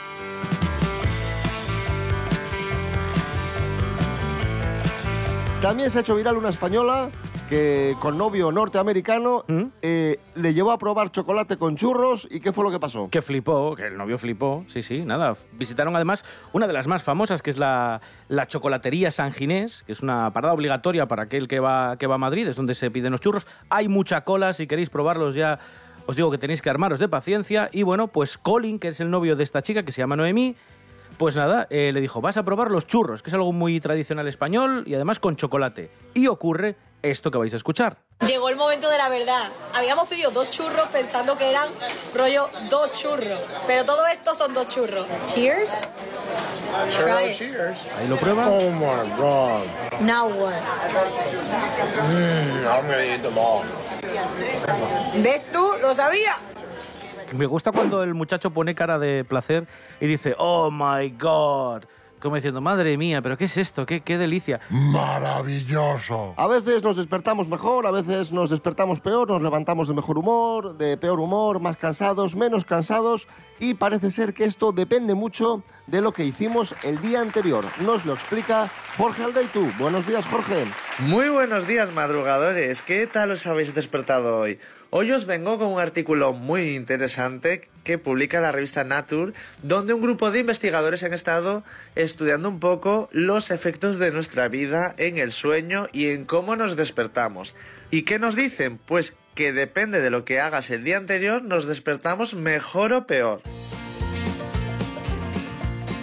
También 5.62 5.90
se 5.90 6.00
ha 6.00 6.02
hecho 6.02 6.16
viral 6.16 6.38
una 6.38 6.50
española 6.50 7.10
que 7.54 7.96
con 8.00 8.18
novio 8.18 8.52
norteamericano 8.52 9.46
¿Mm? 9.48 9.62
eh, 9.84 10.20
le 10.34 10.56
llevó 10.56 10.72
a 10.72 10.80
probar 10.80 11.12
chocolate 11.12 11.56
con 11.58 11.76
churros 11.76 12.28
y 12.32 12.40
¿qué 12.40 12.52
fue 12.52 12.64
lo 12.64 12.72
que 12.72 12.80
pasó? 12.80 13.12
Que 13.12 13.22
flipó, 13.22 13.76
que 13.76 13.86
el 13.86 13.96
novio 13.96 14.18
flipó, 14.18 14.64
sí, 14.66 14.82
sí, 14.82 15.06
nada. 15.06 15.34
Visitaron 15.52 15.96
además 15.96 16.26
una 16.52 16.66
de 16.66 16.74
las 16.74 16.88
más 16.88 17.04
famosas, 17.04 17.44
que 17.44 17.52
es 17.52 17.60
la, 17.60 18.02
la 18.28 18.48
chocolatería 18.48 19.12
San 19.12 19.34
Ginés, 19.34 19.84
que 19.84 19.92
es 19.92 20.02
una 20.02 20.34
parada 20.34 20.56
obligatoria 20.56 21.08
para 21.08 21.24
aquel 21.24 21.48
que 21.48 21.60
va, 21.60 21.96
que 22.00 22.08
va 22.08 22.16
a 22.16 22.18
Madrid, 22.18 22.48
es 22.48 22.56
donde 22.56 22.74
se 22.74 22.90
piden 22.90 23.12
los 23.12 23.22
churros. 23.22 23.46
Hay 23.70 23.88
mucha 23.88 24.24
cola, 24.24 24.54
si 24.54 24.66
queréis 24.66 24.90
probarlos 24.90 25.36
ya, 25.36 25.60
os 26.08 26.16
digo 26.16 26.32
que 26.32 26.40
tenéis 26.40 26.64
que 26.64 26.72
armaros 26.72 26.98
de 26.98 27.08
paciencia. 27.08 27.70
Y 27.72 27.84
bueno, 27.84 28.08
pues 28.08 28.40
Colin, 28.40 28.80
que 28.80 28.88
es 28.88 29.00
el 29.00 29.12
novio 29.12 29.36
de 29.36 29.44
esta 29.44 29.62
chica, 29.62 29.84
que 29.84 29.92
se 29.92 30.02
llama 30.02 30.16
Noemí, 30.16 30.56
pues 31.20 31.36
nada, 31.36 31.68
eh, 31.70 31.92
le 31.94 32.02
dijo, 32.02 32.20
vas 32.20 32.38
a 32.38 32.44
probar 32.44 32.72
los 32.72 32.88
churros, 32.88 33.22
que 33.22 33.30
es 33.30 33.34
algo 33.36 33.54
muy 33.54 33.80
tradicional 33.80 34.28
español 34.28 34.86
y 34.88 34.96
además 34.96 35.20
con 35.20 35.36
chocolate. 35.36 35.92
Y 36.16 36.26
ocurre 36.26 36.78
esto 37.04 37.30
que 37.30 37.38
vais 37.38 37.54
a 37.54 37.58
escuchar. 37.58 37.98
Llegó 38.26 38.50
el 38.50 38.56
momento 38.56 38.90
de 38.90 38.98
la 38.98 39.10
verdad. 39.10 39.52
Habíamos 39.74 40.08
pedido 40.08 40.32
dos 40.32 40.50
churros 40.50 40.88
pensando 40.92 41.38
que 41.38 41.50
eran 41.50 41.70
rollo 42.16 42.50
dos 42.70 42.94
churros. 42.94 43.40
Pero 43.68 43.86
todo 43.86 44.08
esto 44.08 44.34
son 44.34 44.54
dos 44.54 44.68
churros. 44.70 45.06
Cheers. 45.28 45.90
Try 46.90 47.30
it. 47.30 47.38
cheers. 47.38 47.88
Ahí 47.98 48.08
lo 48.08 48.16
prueba. 48.18 48.48
Oh 48.48 48.72
my 48.72 49.10
god. 49.18 49.66
Now 50.02 50.28
what? 50.28 50.54
Mm, 52.10 52.66
I'm 52.66 52.88
gonna 52.88 53.04
eat 53.04 53.22
them 53.22 53.38
all. 53.38 53.64
¿Ves 55.22 55.52
tú? 55.52 55.74
Lo 55.82 55.94
sabía. 55.94 56.38
Me 57.34 57.46
gusta 57.46 57.72
cuando 57.72 58.04
el 58.04 58.14
muchacho 58.14 58.52
pone 58.52 58.76
cara 58.76 59.00
de 59.00 59.26
placer 59.26 59.66
y 60.00 60.08
dice, 60.08 60.36
oh 60.38 60.70
my 60.72 61.10
god. 61.10 61.84
Como 62.24 62.38
diciendo, 62.38 62.62
madre 62.62 62.98
mía, 62.98 63.22
pero 63.22 63.36
¿qué 63.36 63.44
es 63.44 63.58
esto? 63.58 63.86
¿Qué, 63.86 64.00
qué 64.00 64.18
delicia? 64.18 64.62
Maravilloso. 64.70 66.34
A 66.38 66.48
veces 66.48 66.82
nos 66.82 66.96
despertamos 66.96 67.50
mejor, 67.50 67.86
a 67.86 67.92
veces 67.92 68.32
nos 68.32 68.50
despertamos 68.50 69.02
peor, 69.02 69.28
nos 69.30 69.42
levantamos 69.42 69.90
de 69.90 69.94
mejor 69.94 70.18
humor, 70.18 70.78
de 70.78 70.96
peor 70.96 71.20
humor, 71.20 71.60
más 71.60 71.76
cansados, 71.76 72.38
menos 72.38 72.64
cansados 72.64 73.28
y 73.60 73.74
parece 73.74 74.10
ser 74.10 74.34
que 74.34 74.46
esto 74.46 74.72
depende 74.72 75.16
mucho 75.16 75.64
de 75.88 76.02
lo 76.02 76.14
que 76.14 76.24
hicimos 76.24 76.74
el 76.84 77.02
día 77.02 77.20
anterior. 77.20 77.66
Nos 77.82 78.06
lo 78.06 78.14
explica 78.14 78.70
Jorge 78.98 79.26
Aldeitu. 79.26 79.70
Buenos 79.78 80.08
días, 80.08 80.26
Jorge. 80.26 80.64
Muy 81.00 81.28
buenos 81.28 81.68
días, 81.68 81.92
madrugadores. 81.92 82.82
¿Qué 82.82 83.06
tal 83.06 83.32
os 83.32 83.46
habéis 83.48 83.76
despertado 83.76 84.40
hoy? 84.40 84.60
Hoy 84.96 85.12
os 85.12 85.26
vengo 85.26 85.58
con 85.58 85.70
un 85.70 85.80
artículo 85.80 86.34
muy 86.34 86.76
interesante 86.76 87.68
que 87.84 87.98
publica 87.98 88.42
la 88.42 88.52
revista 88.52 88.84
Nature, 88.84 89.34
donde 89.64 89.96
un 89.96 90.02
grupo 90.02 90.30
de 90.30 90.38
investigadores 90.38 91.02
han 91.02 91.16
estado 91.16 91.64
estudiando 91.96 92.48
un 92.48 92.60
poco 92.60 93.10
los 93.12 93.50
efectos 93.50 93.98
de 93.98 94.12
nuestra 94.12 94.50
vida 94.50 94.94
en 95.00 95.18
el 95.18 95.32
sueño 95.32 95.88
y 95.94 96.10
en 96.10 96.26
cómo 96.26 96.56
nos 96.56 96.76
despertamos. 96.76 97.56
¿Y 97.90 98.04
qué 98.04 98.20
nos 98.20 98.36
dicen? 98.36 98.78
Pues 98.78 99.18
que 99.34 99.52
depende 99.52 100.00
de 100.00 100.12
lo 100.12 100.26
que 100.26 100.40
hagas 100.40 100.70
el 100.70 100.84
día 100.84 100.98
anterior, 100.98 101.42
nos 101.42 101.66
despertamos 101.66 102.36
mejor 102.36 102.94
o 102.94 103.08
peor. 103.08 103.42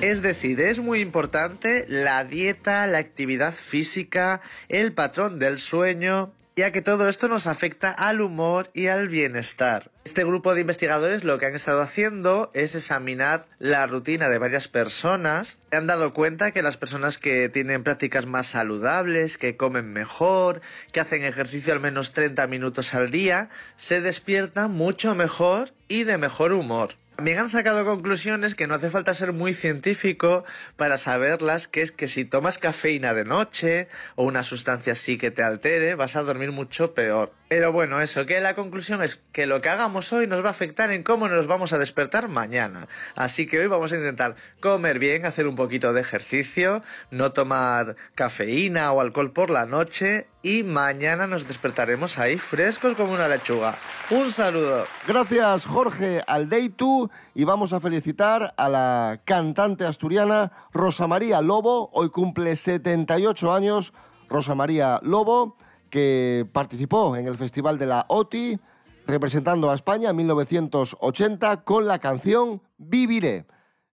Es 0.00 0.20
decir, 0.20 0.60
es 0.60 0.80
muy 0.80 0.98
importante 0.98 1.84
la 1.86 2.24
dieta, 2.24 2.88
la 2.88 2.98
actividad 2.98 3.54
física, 3.54 4.40
el 4.68 4.94
patrón 4.94 5.38
del 5.38 5.60
sueño, 5.60 6.34
ya 6.56 6.72
que 6.72 6.82
todo 6.82 7.08
esto 7.08 7.28
nos 7.28 7.46
afecta 7.46 7.90
al 7.90 8.20
humor 8.20 8.70
y 8.74 8.88
al 8.88 9.08
bienestar. 9.08 9.90
Este 10.04 10.24
grupo 10.24 10.54
de 10.54 10.62
investigadores 10.62 11.24
lo 11.24 11.38
que 11.38 11.46
han 11.46 11.54
estado 11.54 11.80
haciendo 11.80 12.50
es 12.54 12.74
examinar 12.74 13.46
la 13.58 13.86
rutina 13.86 14.28
de 14.28 14.38
varias 14.38 14.68
personas. 14.68 15.58
Se 15.70 15.76
han 15.76 15.86
dado 15.86 16.12
cuenta 16.12 16.50
que 16.50 16.62
las 16.62 16.76
personas 16.76 17.18
que 17.18 17.48
tienen 17.48 17.84
prácticas 17.84 18.26
más 18.26 18.46
saludables, 18.46 19.38
que 19.38 19.56
comen 19.56 19.92
mejor, 19.92 20.60
que 20.92 21.00
hacen 21.00 21.24
ejercicio 21.24 21.72
al 21.72 21.80
menos 21.80 22.12
30 22.12 22.46
minutos 22.46 22.94
al 22.94 23.10
día, 23.10 23.50
se 23.76 24.00
despiertan 24.00 24.70
mucho 24.70 25.14
mejor 25.14 25.72
y 25.88 26.04
de 26.04 26.18
mejor 26.18 26.52
humor. 26.52 26.94
También 27.20 27.38
han 27.38 27.50
sacado 27.50 27.84
conclusiones 27.84 28.54
que 28.54 28.66
no 28.66 28.72
hace 28.72 28.88
falta 28.88 29.12
ser 29.12 29.34
muy 29.34 29.52
científico 29.52 30.42
para 30.76 30.96
saberlas, 30.96 31.68
que 31.68 31.82
es 31.82 31.92
que 31.92 32.08
si 32.08 32.24
tomas 32.24 32.56
cafeína 32.56 33.12
de 33.12 33.26
noche 33.26 33.88
o 34.14 34.24
una 34.24 34.42
sustancia 34.42 34.94
así 34.94 35.18
que 35.18 35.30
te 35.30 35.42
altere, 35.42 35.96
vas 35.96 36.16
a 36.16 36.22
dormir 36.22 36.50
mucho 36.50 36.94
peor. 36.94 37.34
Pero 37.50 37.72
bueno, 37.72 38.00
eso, 38.00 38.24
que 38.24 38.40
la 38.40 38.54
conclusión 38.54 39.02
es 39.02 39.16
que 39.32 39.44
lo 39.44 39.60
que 39.60 39.68
hagamos 39.68 40.12
hoy 40.14 40.28
nos 40.28 40.42
va 40.42 40.48
a 40.48 40.52
afectar 40.52 40.92
en 40.92 41.02
cómo 41.02 41.28
nos 41.28 41.46
vamos 41.46 41.74
a 41.74 41.78
despertar 41.78 42.28
mañana. 42.28 42.88
Así 43.16 43.46
que 43.46 43.58
hoy 43.58 43.66
vamos 43.66 43.92
a 43.92 43.96
intentar 43.96 44.36
comer 44.60 44.98
bien, 44.98 45.26
hacer 45.26 45.46
un 45.46 45.56
poquito 45.56 45.92
de 45.92 46.00
ejercicio, 46.00 46.82
no 47.10 47.32
tomar 47.32 47.96
cafeína 48.14 48.92
o 48.92 49.00
alcohol 49.00 49.32
por 49.32 49.50
la 49.50 49.66
noche 49.66 50.26
y 50.42 50.62
mañana 50.62 51.26
nos 51.26 51.46
despertaremos 51.46 52.18
ahí 52.18 52.38
frescos 52.38 52.94
como 52.94 53.12
una 53.12 53.28
lechuga. 53.28 53.76
Un 54.10 54.30
saludo. 54.30 54.86
Gracias, 55.06 55.66
Jorge 55.66 56.22
Aldeitu. 56.26 57.09
Y 57.34 57.44
vamos 57.44 57.72
a 57.72 57.80
felicitar 57.80 58.54
a 58.56 58.68
la 58.68 59.20
cantante 59.24 59.84
asturiana 59.84 60.52
Rosa 60.72 61.06
María 61.06 61.40
Lobo. 61.40 61.90
Hoy 61.92 62.10
cumple 62.10 62.56
78 62.56 63.52
años. 63.52 63.92
Rosa 64.30 64.54
María 64.54 65.00
Lobo, 65.02 65.56
que 65.90 66.48
participó 66.52 67.16
en 67.16 67.26
el 67.26 67.36
Festival 67.36 67.78
de 67.78 67.86
la 67.86 68.06
OTI, 68.08 68.58
representando 69.06 69.70
a 69.70 69.74
España 69.74 70.10
en 70.10 70.16
1980 70.16 71.64
con 71.64 71.86
la 71.86 71.98
canción 71.98 72.62
Viviré. 72.78 73.46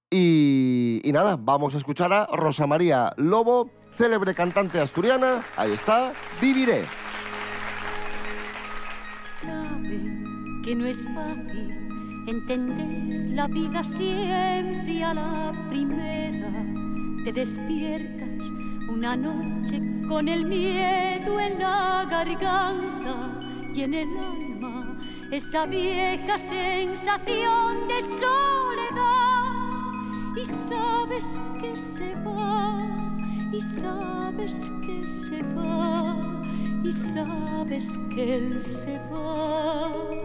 Y, 0.09 1.01
y 1.03 1.11
nada, 1.11 1.37
vamos 1.37 1.75
a 1.75 1.79
escuchar 1.79 2.13
a 2.13 2.27
Rosa 2.27 2.67
María 2.67 3.11
Lobo, 3.17 3.71
célebre 3.93 4.33
cantante 4.33 4.79
asturiana. 4.79 5.43
Ahí 5.57 5.71
está, 5.71 6.13
Viviré. 6.39 6.85
Sabes 9.21 10.01
que 10.63 10.75
no 10.75 10.85
es 10.85 11.03
fácil 11.13 11.76
entender 12.27 13.33
la 13.33 13.47
vida 13.47 13.83
siempre 13.83 15.03
a 15.03 15.13
la 15.13 15.67
primera. 15.69 16.51
Te 17.23 17.31
despiertas 17.31 18.43
una 18.89 19.15
noche 19.15 19.81
con 20.07 20.27
el 20.27 20.45
miedo 20.45 21.39
en 21.39 21.59
la 21.59 22.05
garganta 22.09 23.39
y 23.73 23.81
en 23.81 23.93
el 23.93 24.09
alma 24.17 24.97
esa 25.31 25.65
vieja 25.65 26.37
sensación 26.37 27.87
de 27.87 28.01
soledad. 28.01 29.47
Y 30.35 30.45
sabes 30.45 31.39
que 31.61 31.75
se 31.77 32.13
va, 32.15 33.17
y 33.51 33.61
sabes 33.61 34.71
que 34.85 35.07
se 35.07 35.41
va, 35.55 36.15
y 36.83 36.91
sabes 36.91 37.99
que 38.13 38.35
él 38.35 38.65
se 38.65 38.99
va. 39.11 40.16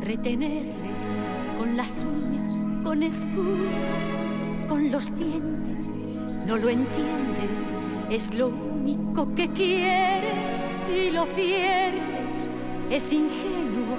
Retenerle 0.00 0.90
con 1.58 1.76
las 1.76 2.04
uñas, 2.04 2.66
con 2.82 3.02
excusas, 3.02 4.14
con 4.68 4.90
los 4.90 5.14
dientes. 5.14 5.94
No 6.46 6.56
lo 6.56 6.68
entiendes, 6.68 7.66
es 8.10 8.34
lo 8.34 8.48
único 8.48 9.32
que 9.34 9.48
quieres 9.50 10.34
y 10.94 11.10
lo 11.10 11.26
pierdes. 11.34 12.00
Es 12.90 13.12
ingenuo 13.12 13.96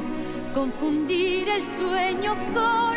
confundir 0.53 1.47
el 1.47 1.63
sueño 1.63 2.35
con 2.53 2.90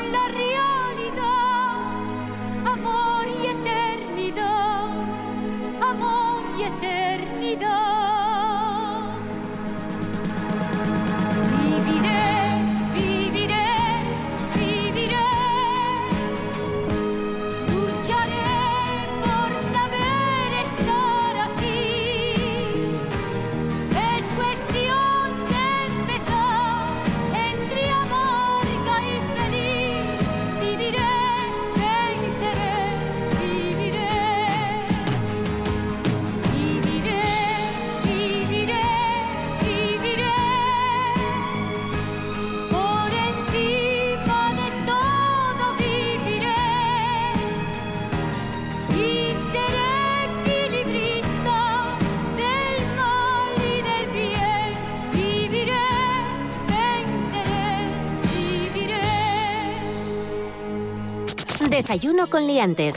Desayuno 61.95 62.29
con 62.29 62.49
liantes. 62.49 62.97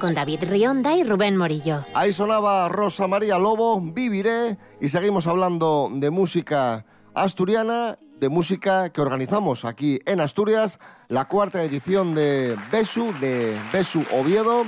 Con 0.00 0.14
David 0.14 0.44
Rionda 0.44 0.96
y 0.96 1.04
Rubén 1.04 1.36
Morillo. 1.36 1.84
Ahí 1.92 2.10
sonaba 2.14 2.70
Rosa 2.70 3.06
María 3.06 3.38
Lobo, 3.38 3.78
Viviré, 3.82 4.56
y 4.80 4.88
seguimos 4.88 5.26
hablando 5.26 5.90
de 5.92 6.08
música 6.08 6.86
asturiana, 7.12 7.98
de 8.18 8.30
música 8.30 8.88
que 8.88 9.02
organizamos 9.02 9.66
aquí 9.66 9.98
en 10.06 10.22
Asturias. 10.22 10.80
La 11.08 11.26
cuarta 11.26 11.62
edición 11.62 12.14
de 12.14 12.56
Besu, 12.72 13.12
de 13.20 13.58
Besu 13.74 14.02
Oviedo, 14.10 14.64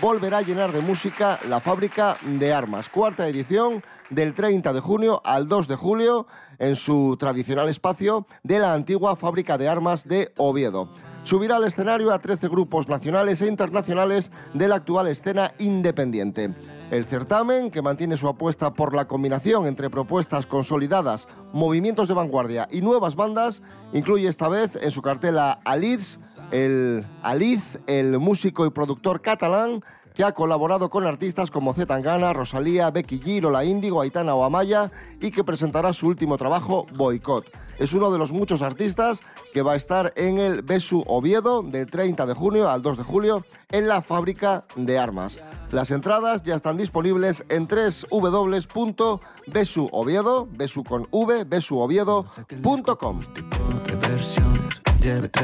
volverá 0.00 0.38
a 0.38 0.42
llenar 0.42 0.70
de 0.70 0.80
música 0.80 1.40
la 1.48 1.58
fábrica 1.58 2.18
de 2.22 2.52
armas. 2.52 2.88
Cuarta 2.88 3.26
edición 3.26 3.82
del 4.08 4.34
30 4.34 4.72
de 4.72 4.78
junio 4.78 5.20
al 5.24 5.48
2 5.48 5.66
de 5.66 5.74
julio 5.74 6.28
en 6.60 6.76
su 6.76 7.16
tradicional 7.18 7.68
espacio 7.68 8.24
de 8.44 8.60
la 8.60 8.72
antigua 8.72 9.16
fábrica 9.16 9.58
de 9.58 9.68
armas 9.68 10.06
de 10.06 10.32
Oviedo. 10.36 10.92
Subirá 11.26 11.56
al 11.56 11.64
escenario 11.64 12.12
a 12.12 12.20
13 12.20 12.46
grupos 12.46 12.88
nacionales 12.88 13.42
e 13.42 13.48
internacionales 13.48 14.30
de 14.54 14.68
la 14.68 14.76
actual 14.76 15.08
escena 15.08 15.52
independiente. 15.58 16.54
El 16.92 17.04
certamen, 17.04 17.72
que 17.72 17.82
mantiene 17.82 18.16
su 18.16 18.28
apuesta 18.28 18.72
por 18.74 18.94
la 18.94 19.08
combinación 19.08 19.66
entre 19.66 19.90
propuestas 19.90 20.46
consolidadas, 20.46 21.26
movimientos 21.52 22.06
de 22.06 22.14
vanguardia 22.14 22.68
y 22.70 22.80
nuevas 22.80 23.16
bandas, 23.16 23.60
incluye 23.92 24.28
esta 24.28 24.48
vez 24.48 24.76
en 24.76 24.92
su 24.92 25.02
cartela 25.02 25.58
Aliz, 25.64 26.20
el 26.52 27.04
Aliz, 27.22 27.80
el 27.88 28.20
músico 28.20 28.64
y 28.64 28.70
productor 28.70 29.20
catalán, 29.20 29.82
que 30.16 30.24
ha 30.24 30.32
colaborado 30.32 30.88
con 30.88 31.06
artistas 31.06 31.50
como 31.50 31.74
Z 31.74 31.84
Tangana, 31.86 32.32
Rosalía, 32.32 32.90
Becky 32.90 33.20
G, 33.20 33.42
Lola 33.42 33.66
Índigo, 33.66 34.00
Aitana 34.00 34.34
o 34.34 34.44
Amaya 34.44 34.90
y 35.20 35.30
que 35.30 35.44
presentará 35.44 35.92
su 35.92 36.06
último 36.08 36.38
trabajo, 36.38 36.86
Boicot. 36.94 37.44
Es 37.78 37.92
uno 37.92 38.10
de 38.10 38.16
los 38.16 38.32
muchos 38.32 38.62
artistas 38.62 39.20
que 39.52 39.60
va 39.60 39.74
a 39.74 39.76
estar 39.76 40.14
en 40.16 40.38
el 40.38 40.62
Besu 40.62 41.04
Oviedo 41.06 41.62
del 41.62 41.90
30 41.90 42.24
de 42.24 42.32
junio 42.32 42.70
al 42.70 42.80
2 42.80 42.96
de 42.96 43.04
julio 43.04 43.44
en 43.70 43.88
la 43.88 44.00
fábrica 44.00 44.64
de 44.74 44.98
armas. 44.98 45.38
Las 45.70 45.90
entradas 45.90 46.42
ya 46.42 46.54
están 46.54 46.78
disponibles 46.78 47.44
en 47.50 47.68
www.besuoviedo, 47.68 50.48
besu 50.50 50.82
con 50.84 51.06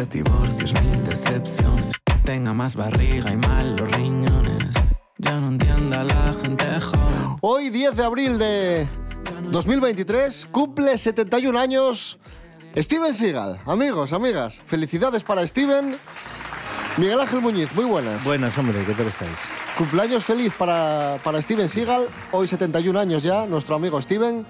divorcios, 0.08 0.72
mil 0.82 1.04
decepciones. 1.04 1.92
Tenga 2.24 2.54
más 2.54 2.76
barriga 2.76 3.32
y 3.32 3.36
los 3.76 3.90
riñones. 3.90 4.51
Ya 5.32 5.40
no 5.40 5.48
entienda 5.48 6.04
la 6.04 6.34
gente 6.42 6.66
joven. 6.78 7.38
Hoy, 7.40 7.70
10 7.70 7.96
de 7.96 8.04
abril 8.04 8.38
de 8.38 8.86
2023, 9.50 10.48
cumple 10.52 10.98
71 10.98 11.58
años 11.58 12.18
Steven 12.76 13.14
Seagal. 13.14 13.58
Amigos, 13.64 14.12
amigas, 14.12 14.60
felicidades 14.62 15.24
para 15.24 15.46
Steven. 15.46 15.96
Miguel 16.98 17.18
Ángel 17.18 17.40
Muñiz, 17.40 17.74
muy 17.74 17.86
buenas. 17.86 18.22
Buenas, 18.24 18.58
hombre, 18.58 18.84
¿qué 18.84 18.92
tal 18.92 19.06
estáis? 19.06 19.32
Cumpleaños 19.78 20.22
feliz 20.22 20.52
para, 20.52 21.18
para 21.24 21.40
Steven 21.40 21.70
Seagal. 21.70 22.08
Hoy 22.30 22.46
71 22.46 23.00
años 23.00 23.22
ya, 23.22 23.46
nuestro 23.46 23.74
amigo 23.74 24.02
Steven. 24.02 24.44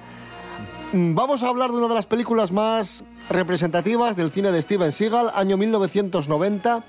Mm, 0.92 1.14
Vamos 1.14 1.45
a 1.45 1.49
hablar 1.49 1.71
de 1.71 1.77
una 1.77 1.87
de 1.87 1.95
las 1.95 2.07
películas 2.07 2.51
más 2.51 3.05
representativas 3.31 4.16
del 4.16 4.33
cine 4.33 4.51
de 4.51 4.61
Steven 4.61 4.90
Seagal, 4.90 5.31
año 5.33 5.57
1990. 5.57 6.83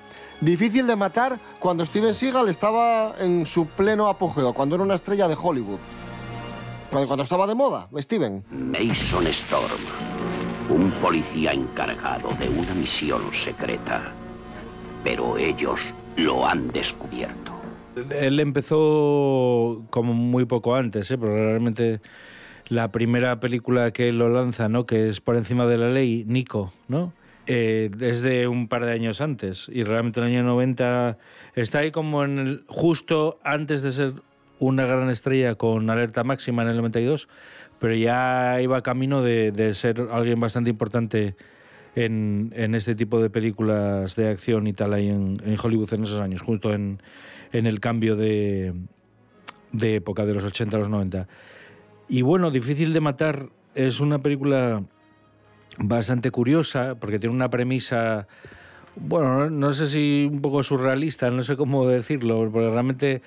Difícil 0.43 0.85
de 0.87 0.97
matar 0.97 1.39
cuando 1.57 1.85
Steven 1.85 2.13
Seagal 2.13 2.49
estaba 2.49 3.15
en 3.17 3.45
su 3.45 3.65
pleno 3.65 4.09
apogeo, 4.09 4.53
cuando 4.53 4.75
era 4.75 4.83
una 4.83 4.95
estrella 4.95 5.29
de 5.29 5.37
Hollywood. 5.41 5.79
Cuando, 6.91 7.07
cuando 7.07 7.23
estaba 7.23 7.47
de 7.47 7.55
moda, 7.55 7.87
Steven. 7.97 8.43
Mason 8.51 9.25
Storm, 9.27 9.81
un 10.69 10.91
policía 11.01 11.53
encargado 11.53 12.27
de 12.37 12.49
una 12.49 12.73
misión 12.73 13.33
secreta. 13.33 14.11
Pero 15.01 15.37
ellos 15.37 15.95
lo 16.17 16.45
han 16.45 16.67
descubierto. 16.73 17.53
Él 18.09 18.41
empezó 18.41 19.81
como 19.91 20.13
muy 20.13 20.43
poco 20.43 20.75
antes, 20.75 21.09
¿eh? 21.09 21.17
pero 21.17 21.33
realmente 21.33 22.01
la 22.67 22.91
primera 22.91 23.39
película 23.39 23.91
que 23.91 24.09
él 24.09 24.17
lo 24.17 24.27
lanza, 24.27 24.67
¿no? 24.67 24.85
que 24.85 25.07
es 25.07 25.21
Por 25.21 25.37
encima 25.37 25.67
de 25.67 25.77
la 25.77 25.89
ley, 25.89 26.25
Nico, 26.27 26.73
¿no? 26.89 27.13
Eh, 27.45 27.91
es 27.99 28.21
de 28.21 28.47
un 28.47 28.69
par 28.69 28.85
de 28.85 28.93
años 28.93 29.19
antes 29.19 29.67
y 29.67 29.83
realmente 29.83 30.21
en 30.21 30.27
el 30.27 30.31
año 30.33 30.43
90 30.43 31.17
está 31.55 31.79
ahí 31.79 31.91
como 31.91 32.23
en 32.23 32.37
el, 32.39 32.63
justo 32.67 33.37
antes 33.43 33.81
de 33.81 33.91
ser 33.91 34.13
una 34.59 34.85
gran 34.85 35.09
estrella 35.09 35.55
con 35.55 35.89
alerta 35.89 36.23
máxima 36.23 36.61
en 36.61 36.69
el 36.69 36.77
92, 36.77 37.27
pero 37.79 37.95
ya 37.95 38.61
iba 38.61 38.81
camino 38.81 39.21
de, 39.21 39.73
ser 39.73 40.07
alguien 40.11 40.39
bastante 40.39 40.69
importante 40.69 41.35
en, 41.95 42.53
en, 42.55 42.75
este 42.75 42.95
tipo 42.95 43.21
de 43.21 43.29
películas 43.29 44.15
de 44.15 44.29
acción 44.29 44.65
y 44.67 44.73
tal 44.73 44.93
ahí 44.93 45.09
en, 45.09 45.35
Hollywood 45.61 45.93
en 45.93 46.03
esos 46.03 46.21
años, 46.21 46.41
justo 46.41 46.73
en, 46.73 47.01
el 47.51 47.79
cambio 47.81 48.15
de 48.15 48.73
época 49.73 50.25
de 50.25 50.33
los 50.33 50.45
80 50.45 50.77
a 50.77 50.79
los 50.79 50.89
90. 50.89 51.27
Y 52.07 52.21
bueno, 52.21 52.51
Difícil 52.51 52.93
de 52.93 53.01
Matar 53.01 53.49
es 53.75 53.99
una 53.99 54.19
película 54.19 54.83
bastante 55.77 56.31
curiosa 56.31 56.95
porque 56.95 57.19
tiene 57.19 57.35
una 57.35 57.49
premisa, 57.49 58.27
bueno, 58.95 59.49
no, 59.49 59.73
sé 59.73 59.87
si 59.87 60.29
un 60.31 60.41
poco 60.41 60.63
surrealista, 60.63 61.29
no 61.31 61.43
sé 61.43 61.55
cómo 61.55 61.87
decirlo, 61.87 62.49
porque 62.51 62.69
realmente... 62.69 63.21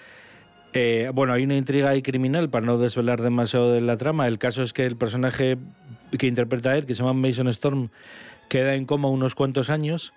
Eh, 0.79 1.11
bueno, 1.15 1.33
hay 1.33 1.45
una 1.45 1.57
intriga 1.57 1.89
ahí 1.89 2.03
criminal 2.03 2.51
para 2.51 2.67
no 2.67 2.77
desvelar 2.77 3.23
demasiado 3.23 3.73
de 3.73 3.81
la 3.81 3.97
trama. 3.97 4.29
El 4.29 4.39
caso 4.39 4.63
es 4.63 4.75
que 4.75 4.85
el 4.85 4.97
personaje 4.97 5.57
que 6.19 6.27
interpreta 6.27 6.77
él, 6.77 6.85
que 6.85 6.95
se 6.95 7.03
llama 7.03 7.15
Mason 7.15 7.49
Storm, 7.49 7.89
queda 8.51 8.75
en 8.75 8.85
coma 8.85 9.09
unos 9.09 9.35
cuantos 9.35 9.71
años 9.71 10.13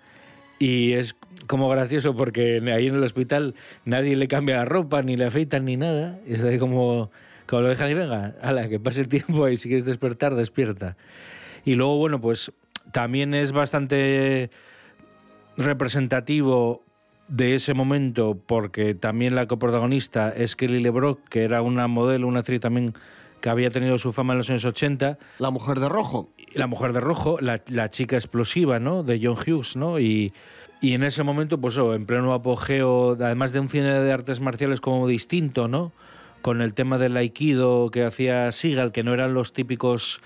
y 0.60 0.92
es 0.92 1.16
como 1.46 1.70
gracioso 1.70 2.14
porque 2.14 2.60
ahí 2.72 2.88
en 2.88 2.94
el 2.94 3.02
hospital 3.02 3.54
nadie 3.86 4.14
le 4.14 4.28
cambia 4.28 4.56
la 4.56 4.66
ropa, 4.66 5.00
ni 5.02 5.16
le 5.16 5.24
afeitan, 5.24 5.64
ni 5.64 5.78
nada. 5.78 6.18
Y 6.26 6.34
es 6.34 6.44
ahí 6.44 6.58
como, 6.58 7.10
como 7.46 7.62
lo 7.62 7.68
dejan 7.68 7.90
y 7.90 7.94
venga, 7.94 8.34
ala, 8.42 8.68
que 8.68 8.78
pase 8.78 9.00
el 9.00 9.08
tiempo 9.08 9.48
y 9.48 9.56
si 9.56 9.68
quieres 9.68 9.86
despertar, 9.86 10.34
despierta. 10.34 10.98
Y 11.64 11.74
luego, 11.74 11.96
bueno, 11.96 12.20
pues 12.20 12.52
también 12.92 13.34
es 13.34 13.52
bastante 13.52 14.50
representativo 15.56 16.82
de 17.28 17.54
ese 17.54 17.74
momento 17.74 18.36
porque 18.46 18.94
también 18.94 19.34
la 19.34 19.46
coprotagonista 19.46 20.30
es 20.30 20.56
Kelly 20.56 20.80
LeBrock, 20.80 21.28
que 21.28 21.44
era 21.44 21.62
una 21.62 21.86
modelo, 21.86 22.26
una 22.26 22.40
actriz 22.40 22.60
también 22.60 22.94
que 23.40 23.48
había 23.48 23.70
tenido 23.70 23.98
su 23.98 24.12
fama 24.12 24.34
en 24.34 24.38
los 24.38 24.50
años 24.50 24.64
80. 24.64 25.18
La 25.38 25.50
mujer 25.50 25.80
de 25.80 25.88
rojo. 25.88 26.30
La 26.52 26.66
mujer 26.66 26.92
de 26.92 27.00
rojo, 27.00 27.38
la, 27.40 27.62
la 27.68 27.88
chica 27.88 28.16
explosiva, 28.16 28.80
¿no? 28.80 29.02
De 29.02 29.20
John 29.22 29.36
Hughes, 29.36 29.76
¿no? 29.76 29.98
Y, 29.98 30.34
y 30.80 30.94
en 30.94 31.04
ese 31.04 31.22
momento, 31.22 31.60
pues 31.60 31.78
oh, 31.78 31.94
en 31.94 32.06
pleno 32.06 32.32
apogeo, 32.32 33.12
además 33.12 33.52
de 33.52 33.60
un 33.60 33.68
cine 33.68 34.00
de 34.00 34.12
artes 34.12 34.40
marciales 34.40 34.80
como 34.80 35.06
distinto, 35.06 35.68
¿no? 35.68 35.92
Con 36.42 36.60
el 36.60 36.74
tema 36.74 36.98
del 36.98 37.16
aikido 37.16 37.90
que 37.90 38.04
hacía 38.04 38.50
Seagal, 38.50 38.92
que 38.92 39.02
no 39.02 39.14
eran 39.14 39.34
los 39.34 39.52
típicos 39.52 40.20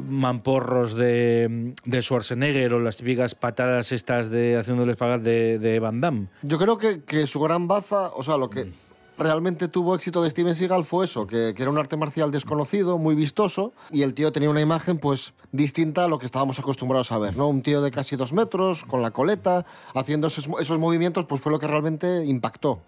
mamporros 0.00 0.94
de, 0.94 1.74
de 1.84 2.02
Schwarzenegger 2.02 2.74
o 2.74 2.80
las 2.80 2.96
típicas 2.96 3.34
patadas 3.34 3.92
estas 3.92 4.30
de 4.30 4.56
haciéndoles 4.56 4.96
pagar 4.96 5.20
de, 5.20 5.58
de 5.58 5.78
Van 5.80 6.00
Damme. 6.00 6.28
Yo 6.42 6.58
creo 6.58 6.78
que, 6.78 7.02
que 7.02 7.26
su 7.26 7.40
gran 7.40 7.68
baza, 7.68 8.08
o 8.14 8.22
sea, 8.22 8.36
lo 8.36 8.48
que 8.48 8.72
realmente 9.18 9.68
tuvo 9.68 9.94
éxito 9.94 10.22
de 10.22 10.30
Steven 10.30 10.54
Seagal 10.54 10.84
fue 10.84 11.04
eso, 11.04 11.26
que, 11.26 11.52
que, 11.54 11.62
era 11.62 11.70
un 11.70 11.78
arte 11.78 11.96
marcial 11.96 12.30
desconocido, 12.30 12.98
muy 12.98 13.14
vistoso, 13.14 13.72
y 13.90 14.02
el 14.02 14.14
tío 14.14 14.32
tenía 14.32 14.50
una 14.50 14.60
imagen 14.60 14.98
pues 14.98 15.34
distinta 15.52 16.04
a 16.04 16.08
lo 16.08 16.18
que 16.18 16.26
estábamos 16.26 16.58
acostumbrados 16.58 17.12
a 17.12 17.18
ver, 17.18 17.36
¿no? 17.36 17.48
Un 17.48 17.62
tío 17.62 17.82
de 17.82 17.90
casi 17.90 18.16
dos 18.16 18.32
metros, 18.32 18.84
con 18.84 19.02
la 19.02 19.10
coleta, 19.10 19.66
haciendo 19.94 20.28
esos, 20.28 20.48
esos 20.60 20.78
movimientos, 20.78 21.26
pues 21.26 21.40
fue 21.40 21.52
lo 21.52 21.58
que 21.58 21.68
realmente 21.68 22.24
impactó. 22.24 22.80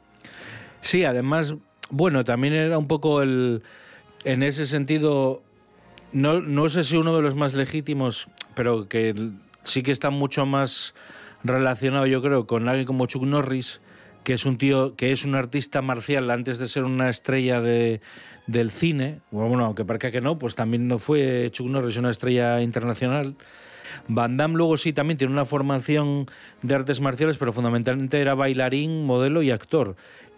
Sí, 0.81 1.05
además, 1.05 1.55
bueno, 1.90 2.25
también 2.25 2.55
era 2.55 2.79
un 2.79 2.88
poco 2.88 3.23
el... 3.23 3.62
En 4.25 4.43
ese 4.43 4.67
sentido, 4.67 5.43
no, 6.14 6.40
no 6.40 6.68
sé 6.68 6.85
si 6.85 6.96
uno 6.96 7.14
de 7.14 7.22
los 7.22 7.35
más 7.35 7.55
legítimos, 7.55 8.29
pero 8.55 8.88
que 8.88 9.33
sí 9.64 9.83
que 9.83 9.90
está 9.90 10.11
mucho 10.11 10.46
más 10.46 10.94
relacionado, 11.42 12.07
yo 12.07 12.22
creo, 12.22 12.46
con 12.46 12.68
alguien 12.68 12.87
como 12.87 13.07
Chuck 13.07 13.24
Norris, 13.24 13.81
que 14.22 14.33
es 14.33 14.46
un 14.46 14.57
tío 14.57 14.94
que 14.94 15.11
es 15.11 15.24
un 15.24 15.35
artista 15.35 15.83
marcial 15.83 16.31
antes 16.31 16.59
de 16.59 16.68
ser 16.68 16.85
una 16.85 17.11
estrella 17.11 17.61
de, 17.61 18.00
del 18.46 18.70
cine. 18.70 19.20
Bueno, 19.33 19.64
aunque 19.64 19.85
parezca 19.85 20.12
que 20.12 20.20
no, 20.20 20.38
pues 20.38 20.55
también 20.55 20.87
no 20.87 20.98
fue 20.98 21.50
Chuck 21.50 21.66
Norris 21.66 21.96
una 21.96 22.11
estrella 22.11 22.62
internacional. 22.62 23.35
Van 24.09 24.37
Damme 24.37 24.57
luego 24.57 24.77
sí 24.77 24.92
también 24.92 25.18
tiene 25.18 25.33
una 25.33 25.44
formación 25.44 26.27
de 26.62 26.74
artes 26.74 27.00
marciales, 27.00 27.38
pero 27.38 27.53
fundamentalmente 27.53 28.20
era 28.20 28.35
bailarín, 28.35 29.05
modelo 29.05 29.42
y 29.42 29.50
actor. 29.50 29.96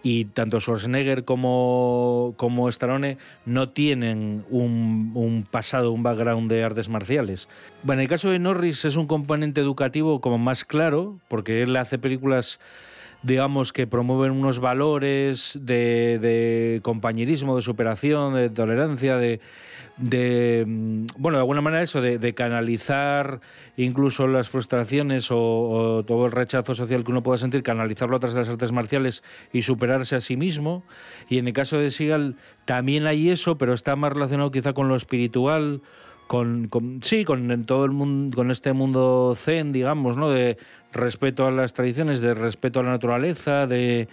Y 0.08 0.26
tanto 0.26 0.60
Schwarzenegger 0.60 1.24
como, 1.24 2.34
como 2.36 2.68
Stallone 2.68 3.18
no 3.44 3.70
tienen 3.70 4.44
un, 4.50 5.44
pasado, 5.50 5.90
un 5.90 6.04
background 6.04 6.48
de 6.48 6.62
artes 6.62 6.88
marciales. 6.88 7.48
Bueno, 7.82 8.02
en 8.02 8.04
el 8.04 8.08
caso 8.08 8.30
de 8.30 8.38
Norris 8.38 8.84
es 8.84 8.94
un 8.94 9.08
componente 9.08 9.60
educativo 9.60 10.20
como 10.20 10.38
más 10.38 10.64
claro, 10.64 11.18
porque 11.26 11.60
él 11.60 11.74
hace 11.74 11.98
películas 11.98 12.60
digamos, 13.22 13.72
que 13.72 13.86
promueven 13.86 14.32
unos 14.32 14.60
valores 14.60 15.58
de, 15.60 16.18
de 16.20 16.80
compañerismo, 16.82 17.56
de 17.56 17.62
superación, 17.62 18.34
de 18.34 18.50
tolerancia, 18.50 19.16
de, 19.16 19.40
de 19.96 20.64
mm, 20.66 21.06
bueno, 21.18 21.38
de 21.38 21.42
alguna 21.42 21.60
manera 21.60 21.82
eso, 21.82 22.00
de, 22.00 22.18
de 22.18 22.34
canalizar 22.34 23.40
incluso 23.76 24.26
las 24.26 24.48
frustraciones 24.48 25.30
o, 25.30 25.38
o 25.38 26.04
todo 26.04 26.26
el 26.26 26.32
rechazo 26.32 26.74
social 26.74 27.04
que 27.04 27.10
uno 27.10 27.22
pueda 27.22 27.38
sentir, 27.38 27.62
canalizarlo 27.62 28.16
a 28.16 28.20
través 28.20 28.34
de 28.34 28.40
las 28.40 28.48
artes 28.48 28.72
marciales 28.72 29.22
y 29.52 29.62
superarse 29.62 30.16
a 30.16 30.20
sí 30.20 30.36
mismo. 30.36 30.84
Y 31.28 31.38
en 31.38 31.48
el 31.48 31.52
caso 31.52 31.78
de 31.78 31.90
Seagal 31.90 32.36
también 32.64 33.06
hay 33.06 33.30
eso, 33.30 33.58
pero 33.58 33.74
está 33.74 33.96
más 33.96 34.12
relacionado 34.12 34.50
quizá 34.50 34.72
con 34.72 34.88
lo 34.88 34.96
espiritual, 34.96 35.82
con, 36.26 36.68
con- 36.68 37.00
sí, 37.02 37.24
con 37.24 37.50
en 37.50 37.64
todo 37.66 37.84
el 37.84 37.92
mundo, 37.92 38.36
con 38.36 38.50
este 38.50 38.72
mundo 38.72 39.34
zen, 39.36 39.72
digamos, 39.72 40.16
¿no? 40.16 40.30
De 40.30 40.58
respeto 40.92 41.46
a 41.46 41.50
las 41.50 41.72
tradiciones, 41.72 42.20
de 42.20 42.34
respeto 42.34 42.80
a 42.80 42.82
la 42.82 42.90
naturaleza, 42.90 43.66
de 43.66 44.08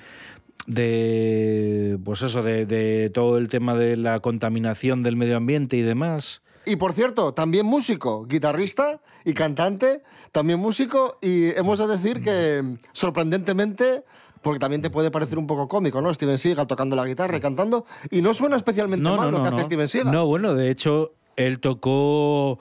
de 0.68 1.98
pues 2.06 2.22
eso, 2.22 2.42
de, 2.42 2.66
de 2.66 3.10
todo 3.10 3.38
el 3.38 3.50
tema 3.50 3.76
de 3.76 3.98
la 3.98 4.20
contaminación 4.22 5.04
del 5.04 5.16
medio 5.16 5.38
ambiente 5.38 5.76
y 5.78 5.82
demás. 5.82 6.42
Y 6.66 6.78
por 6.78 6.94
cierto, 6.94 7.34
también 7.34 7.66
músico, 7.66 8.26
guitarrista 8.26 9.02
y 9.26 9.34
cantante, 9.34 10.02
también 10.32 10.60
músico, 10.60 11.18
y 11.22 11.50
hemos 11.58 11.80
de 11.80 11.88
decir 11.88 12.24
que 12.24 12.62
sorprendentemente, 12.94 14.04
porque 14.42 14.60
también 14.60 14.82
te 14.82 14.90
puede 14.90 15.12
parecer 15.12 15.38
un 15.38 15.48
poco 15.48 15.68
cómico, 15.68 16.02
¿no? 16.02 16.14
Steven 16.14 16.38
Seagal 16.38 16.68
tocando 16.68 16.96
la 16.96 17.06
guitarra 17.06 17.36
y 17.36 17.42
cantando, 17.42 17.86
y 18.10 18.22
no 18.22 18.34
suena 18.34 18.56
especialmente 18.56 19.04
mal 19.04 19.32
lo 19.32 19.44
que 19.44 19.50
hace 19.50 19.66
Steven 19.66 19.88
Seagal. 19.90 20.14
No, 20.14 20.26
bueno, 20.28 20.54
de 20.56 20.72
hecho, 20.72 21.12
él 21.36 21.60
tocó, 21.60 22.60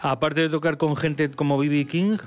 aparte 0.00 0.42
de 0.42 0.48
tocar 0.48 0.76
con 0.76 0.96
gente 0.96 1.30
como 1.30 1.58
B.B. 1.58 1.86
King, 1.86 2.18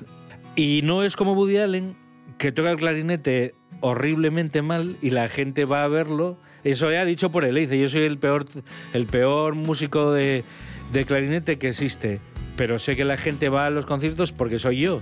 y 0.56 0.82
no 0.84 1.04
es 1.04 1.16
como 1.16 1.34
Woody 1.34 1.58
Allen, 1.58 1.96
que 2.38 2.52
toca 2.52 2.72
el 2.72 2.78
clarinete 2.78 3.54
horriblemente 3.80 4.62
mal 4.62 4.96
y 5.02 5.10
la 5.12 5.28
gente 5.28 5.66
va 5.66 5.84
a 5.84 5.88
verlo. 5.88 6.38
Eso 6.64 6.92
ya 6.92 7.06
dicho 7.06 7.32
por 7.32 7.46
él, 7.46 7.56
dice, 7.56 7.80
yo 7.80 7.90
soy 7.90 8.04
el 8.04 8.18
peor, 8.18 8.46
el 8.94 9.06
peor 9.06 9.56
músico 9.56 10.12
de, 10.12 10.44
de 10.92 11.06
clarinete 11.06 11.58
que 11.58 11.70
existe, 11.70 12.20
pero 12.58 12.80
sé 12.80 12.96
que 12.96 13.06
la 13.06 13.18
gente 13.18 13.50
va 13.50 13.66
a 13.66 13.70
los 13.70 13.86
conciertos 13.86 14.32
porque 14.32 14.60
soy 14.60 14.82
yo. 14.82 15.02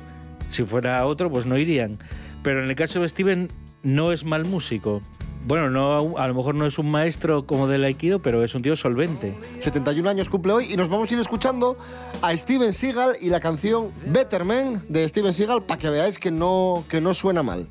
Si 0.50 0.64
fuera 0.64 1.06
otro, 1.06 1.30
pues 1.30 1.46
no 1.46 1.58
irían. 1.58 2.00
Pero 2.44 2.64
en 2.64 2.70
el 2.70 2.76
caso 2.76 3.02
de 3.02 3.10
Steven, 3.10 3.50
no 3.84 4.12
es 4.12 4.24
mal 4.24 4.46
músico. 4.46 5.02
Bueno, 5.46 5.70
no, 5.70 6.18
a 6.18 6.28
lo 6.28 6.34
mejor 6.34 6.56
no 6.56 6.66
es 6.66 6.78
un 6.78 6.92
maestro 6.92 7.46
como 7.46 7.68
del 7.68 7.84
Aikido, 7.84 8.20
pero 8.20 8.44
es 8.44 8.54
un 8.56 8.62
tío 8.62 8.76
solvente. 8.76 9.34
71 9.60 10.10
años 10.10 10.30
cumple 10.30 10.54
hoy 10.54 10.74
y 10.74 10.78
nos 10.78 10.90
vamos 10.90 11.10
a 11.10 11.14
ir 11.14 11.20
escuchando 11.20 11.78
a 12.22 12.36
Steven 12.36 12.74
Seagal 12.74 13.18
y 13.22 13.30
la 13.30 13.40
canción 13.40 13.92
Better 14.06 14.44
Man 14.44 14.84
de 14.90 15.08
Steven 15.08 15.34
Seagal 15.34 15.64
para 15.64 15.80
que 15.80 15.90
veáis 15.90 16.20
que 16.20 16.30
no, 16.30 16.84
que 16.90 17.02
no 17.02 17.14
suena 17.14 17.42
mal. 17.42 17.68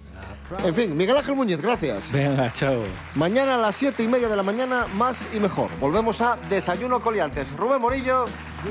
En 0.65 0.75
fin, 0.75 0.97
Miguel 0.97 1.17
Ángel 1.17 1.35
Muñiz, 1.35 1.61
gracias. 1.61 2.11
Venga, 2.11 2.51
chao. 2.55 2.83
Mañana 3.15 3.57
a 3.57 3.59
las 3.59 3.77
7 3.77 4.03
y 4.03 4.09
media 4.09 4.29
de 4.29 4.37
la 4.37 4.43
mañana, 4.43 4.87
más 4.95 5.29
y 5.35 5.41
mejor. 5.41 5.69
Volvemos 5.79 6.23
a 6.23 6.39
Desayuno 6.49 7.01
Coliantes. 7.01 7.53
Rubén 7.57 7.83
Morillo. 7.83 8.25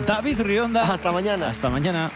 David 0.08 0.42
Rionda. 0.42 0.92
Hasta 0.92 1.12
mañana. 1.12 1.50
Hasta 1.50 1.70
mañana. 1.70 2.12